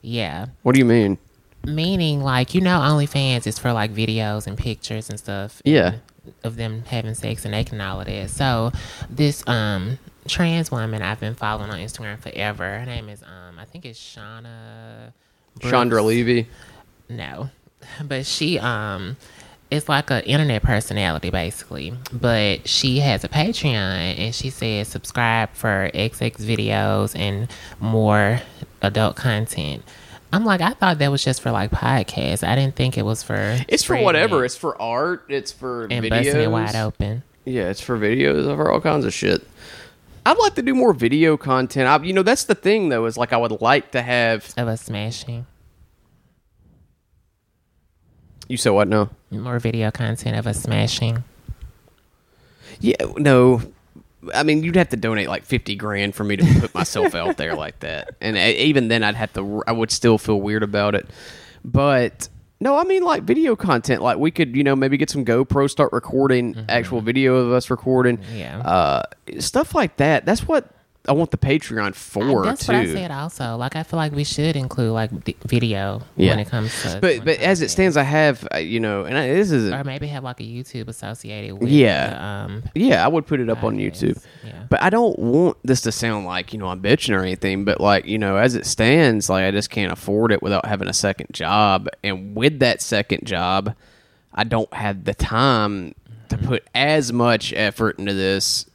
[0.00, 0.46] Yeah.
[0.62, 1.18] What do you mean?
[1.66, 5.60] Meaning, like, you know, OnlyFans is for like videos and pictures and stuff.
[5.64, 5.96] Yeah.
[6.44, 8.30] Of them having sex and naked and all of that.
[8.30, 8.72] So,
[9.10, 12.78] this um trans woman I've been following on Instagram forever.
[12.78, 15.12] Her name is um I think it's Shauna.
[15.60, 16.46] Chandra Levy.
[17.08, 17.50] No,
[18.02, 19.16] but she um
[19.70, 21.92] is like an internet personality basically.
[22.12, 27.48] But she has a Patreon and she says subscribe for XX videos and
[27.80, 28.40] more
[28.82, 29.82] adult content.
[30.32, 32.46] I'm like, I thought that was just for like podcasts.
[32.46, 33.58] I didn't think it was for.
[33.66, 34.42] It's for whatever.
[34.42, 35.24] it It's for art.
[35.28, 36.10] It's for and videos.
[36.10, 37.22] busting it wide open.
[37.46, 38.44] Yeah, it's for videos.
[38.54, 39.46] For all kinds of shit.
[40.26, 41.88] I'd like to do more video content.
[41.88, 43.06] I, you know, that's the thing though.
[43.06, 44.52] Is like I would like to have.
[44.58, 45.46] Of us smashing
[48.48, 48.88] You said what?
[48.88, 49.08] No.
[49.30, 51.24] More video content of us smashing.
[52.80, 52.96] Yeah.
[53.16, 53.62] No.
[54.34, 57.36] I mean, you'd have to donate like fifty grand for me to put myself out
[57.36, 59.62] there like that, and uh, even then, I'd have to.
[59.66, 61.08] I would still feel weird about it.
[61.64, 62.28] But
[62.60, 64.02] no, I mean, like video content.
[64.02, 67.70] Like we could, you know, maybe get some GoPro, start recording actual video of us
[67.70, 68.18] recording.
[68.34, 68.58] Yeah.
[68.58, 69.02] Uh,
[69.38, 70.24] stuff like that.
[70.26, 70.68] That's what
[71.08, 72.72] I want the Patreon for That's too.
[72.72, 73.10] what I said.
[73.10, 76.30] Also, like I feel like we should include like d- video Yeah.
[76.30, 76.98] when it comes to.
[77.00, 79.84] But but as it stands, I have uh, you know, and I, this is or
[79.84, 81.68] maybe have like a YouTube associated with.
[81.70, 82.10] Yeah.
[82.10, 83.78] the, um, yeah, I would put it up on.
[83.78, 84.22] YouTube.
[84.44, 84.64] Yeah.
[84.68, 87.64] But I don't want this to sound like you know I'm bitching or anything.
[87.64, 90.88] But like you know, as it stands, like I just can't afford it without having
[90.88, 93.74] a second job, and with that second job,
[94.34, 95.94] I don't have the time
[96.28, 96.46] to Mm-hmm.
[96.46, 98.66] put as much effort into this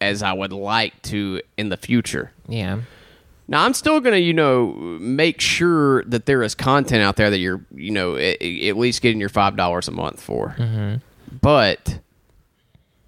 [0.00, 2.32] as I would like to in the future.
[2.48, 2.80] yeah.
[3.50, 7.38] Now I'm still gonna, you know, make sure that there is content out there that
[7.38, 10.54] you're, you know, at, at least getting your five dollars a month for.
[10.56, 10.98] Mm-hmm.
[11.42, 11.98] But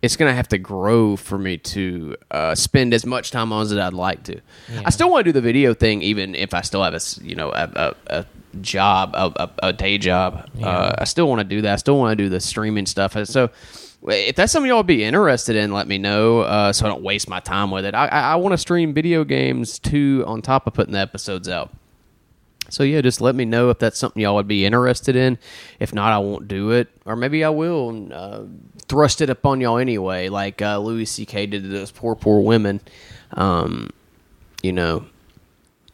[0.03, 3.72] it's gonna have to grow for me to uh, spend as much time on as
[3.72, 4.40] I'd like to.
[4.84, 7.36] I still want to do the video thing, even if I still have a, you
[7.36, 8.26] know, a, a, a
[8.61, 10.51] job, a, a, day job.
[10.61, 11.72] Uh, I still want to do that.
[11.72, 13.14] I still want to do the streaming stuff.
[13.14, 13.51] And So.
[14.05, 17.03] If that's something y'all would be interested in, let me know uh, so I don't
[17.03, 17.95] waste my time with it.
[17.95, 21.49] I, I, I want to stream video games too on top of putting the episodes
[21.49, 21.71] out.
[22.69, 25.39] So yeah, just let me know if that's something y'all would be interested in.
[25.79, 28.43] If not, I won't do it, or maybe I will and, uh,
[28.89, 31.47] thrust it upon y'all anyway, like uh, Louis C.K.
[31.47, 32.81] did to those poor, poor women.
[33.33, 33.91] Um,
[34.63, 35.07] you know.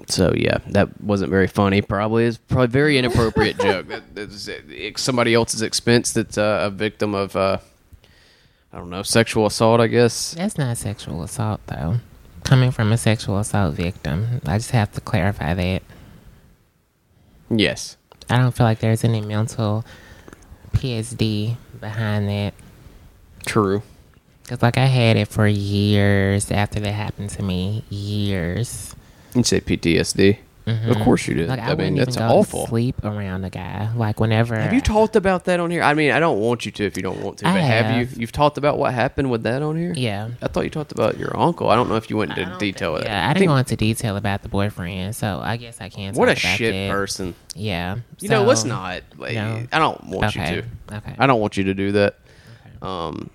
[0.06, 1.82] So yeah, that wasn't very funny.
[1.82, 3.88] Probably is probably a very inappropriate joke.
[3.88, 6.12] That, that's somebody else's expense.
[6.12, 7.58] That's uh, a victim of uh,
[8.72, 9.80] I don't know sexual assault.
[9.80, 10.34] I guess.
[10.34, 11.96] That's not sexual assault though.
[12.44, 15.82] Coming from a sexual assault victim, I just have to clarify that.
[17.50, 17.96] Yes.
[18.30, 19.84] I don't feel like there's any mental
[20.72, 22.54] PSD behind that.
[23.46, 23.82] True.
[24.46, 27.84] Cause like I had it for years after that happened to me.
[27.90, 28.94] Years.
[29.34, 30.38] You say PTSD.
[30.68, 31.48] Of course you did.
[31.48, 32.66] Like I, I, mean, that's awful.
[32.66, 33.90] sleep around a guy.
[33.94, 34.56] Like whenever.
[34.56, 35.82] Have you talked about that on here?
[35.82, 37.86] I mean, I don't want you to if you don't want to, I but have.
[37.86, 38.12] have.
[38.12, 38.20] you?
[38.20, 39.92] You've talked about what happened with that on here?
[39.96, 40.30] Yeah.
[40.42, 41.70] I thought you talked about your uncle.
[41.70, 43.10] I don't know if you went into detail with think-.
[43.10, 46.16] Yeah, I didn't think- go into detail about the boyfriend, so I guess I can't.
[46.16, 46.90] What a shit that.
[46.92, 47.34] person.
[47.54, 47.98] Yeah.
[48.20, 49.02] You know, let's not.
[49.16, 49.66] Like, no.
[49.72, 50.56] I don't want Okay.
[50.56, 50.96] you to.
[50.96, 51.14] Okay.
[51.18, 52.16] I don't want you to do that.
[52.82, 53.30] Um,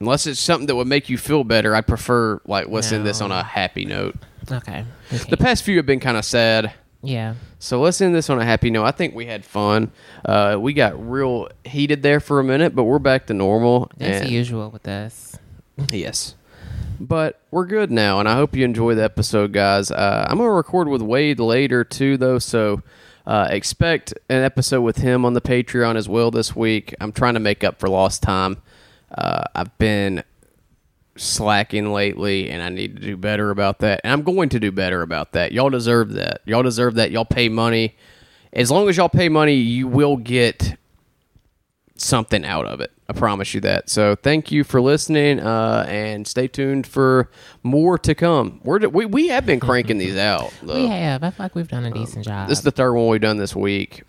[0.00, 3.20] unless it's something that would make you feel better, I'd prefer like listening to this
[3.20, 4.16] on a happy note.
[4.50, 4.84] Okay.
[5.28, 6.72] The past few have been kind of sad.
[7.02, 7.34] Yeah.
[7.58, 8.84] So let's end this on a happy note.
[8.84, 9.90] I think we had fun.
[10.24, 13.90] Uh, we got real heated there for a minute, but we're back to normal.
[13.96, 15.36] That's usual with us.
[15.90, 16.34] Yes.
[17.00, 19.92] But we're good now, and I hope you enjoy the episode, guys.
[19.92, 22.82] Uh, I'm going to record with Wade later, too, though, so
[23.24, 26.94] uh, expect an episode with him on the Patreon as well this week.
[27.00, 28.60] I'm trying to make up for lost time.
[29.16, 30.24] Uh, I've been
[31.18, 34.00] slacking lately, and I need to do better about that.
[34.04, 35.52] And I'm going to do better about that.
[35.52, 36.40] Y'all deserve that.
[36.44, 37.10] Y'all deserve that.
[37.10, 37.96] Y'all pay money.
[38.52, 40.76] As long as y'all pay money, you will get
[41.96, 42.92] something out of it.
[43.10, 43.88] I promise you that.
[43.88, 47.30] So thank you for listening, uh, and stay tuned for
[47.62, 48.60] more to come.
[48.64, 50.52] We're, we we have been cranking these out.
[50.62, 50.74] Though.
[50.74, 51.22] We have.
[51.22, 52.48] I feel like we've done a decent job.
[52.48, 54.02] This is the third one we've done this week.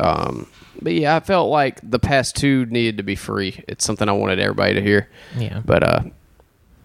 [0.00, 0.46] Um,
[0.82, 3.64] but yeah, I felt like the past two needed to be free.
[3.68, 5.08] It's something I wanted everybody to hear.
[5.36, 5.62] Yeah.
[5.64, 6.02] But uh,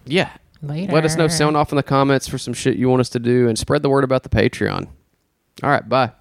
[0.08, 0.30] yeah.
[0.60, 0.92] Later.
[0.92, 1.28] Let us know.
[1.28, 3.82] Sound off in the comments for some shit you want us to do, and spread
[3.82, 4.88] the word about the Patreon.
[5.62, 5.88] All right.
[5.88, 6.12] Bye.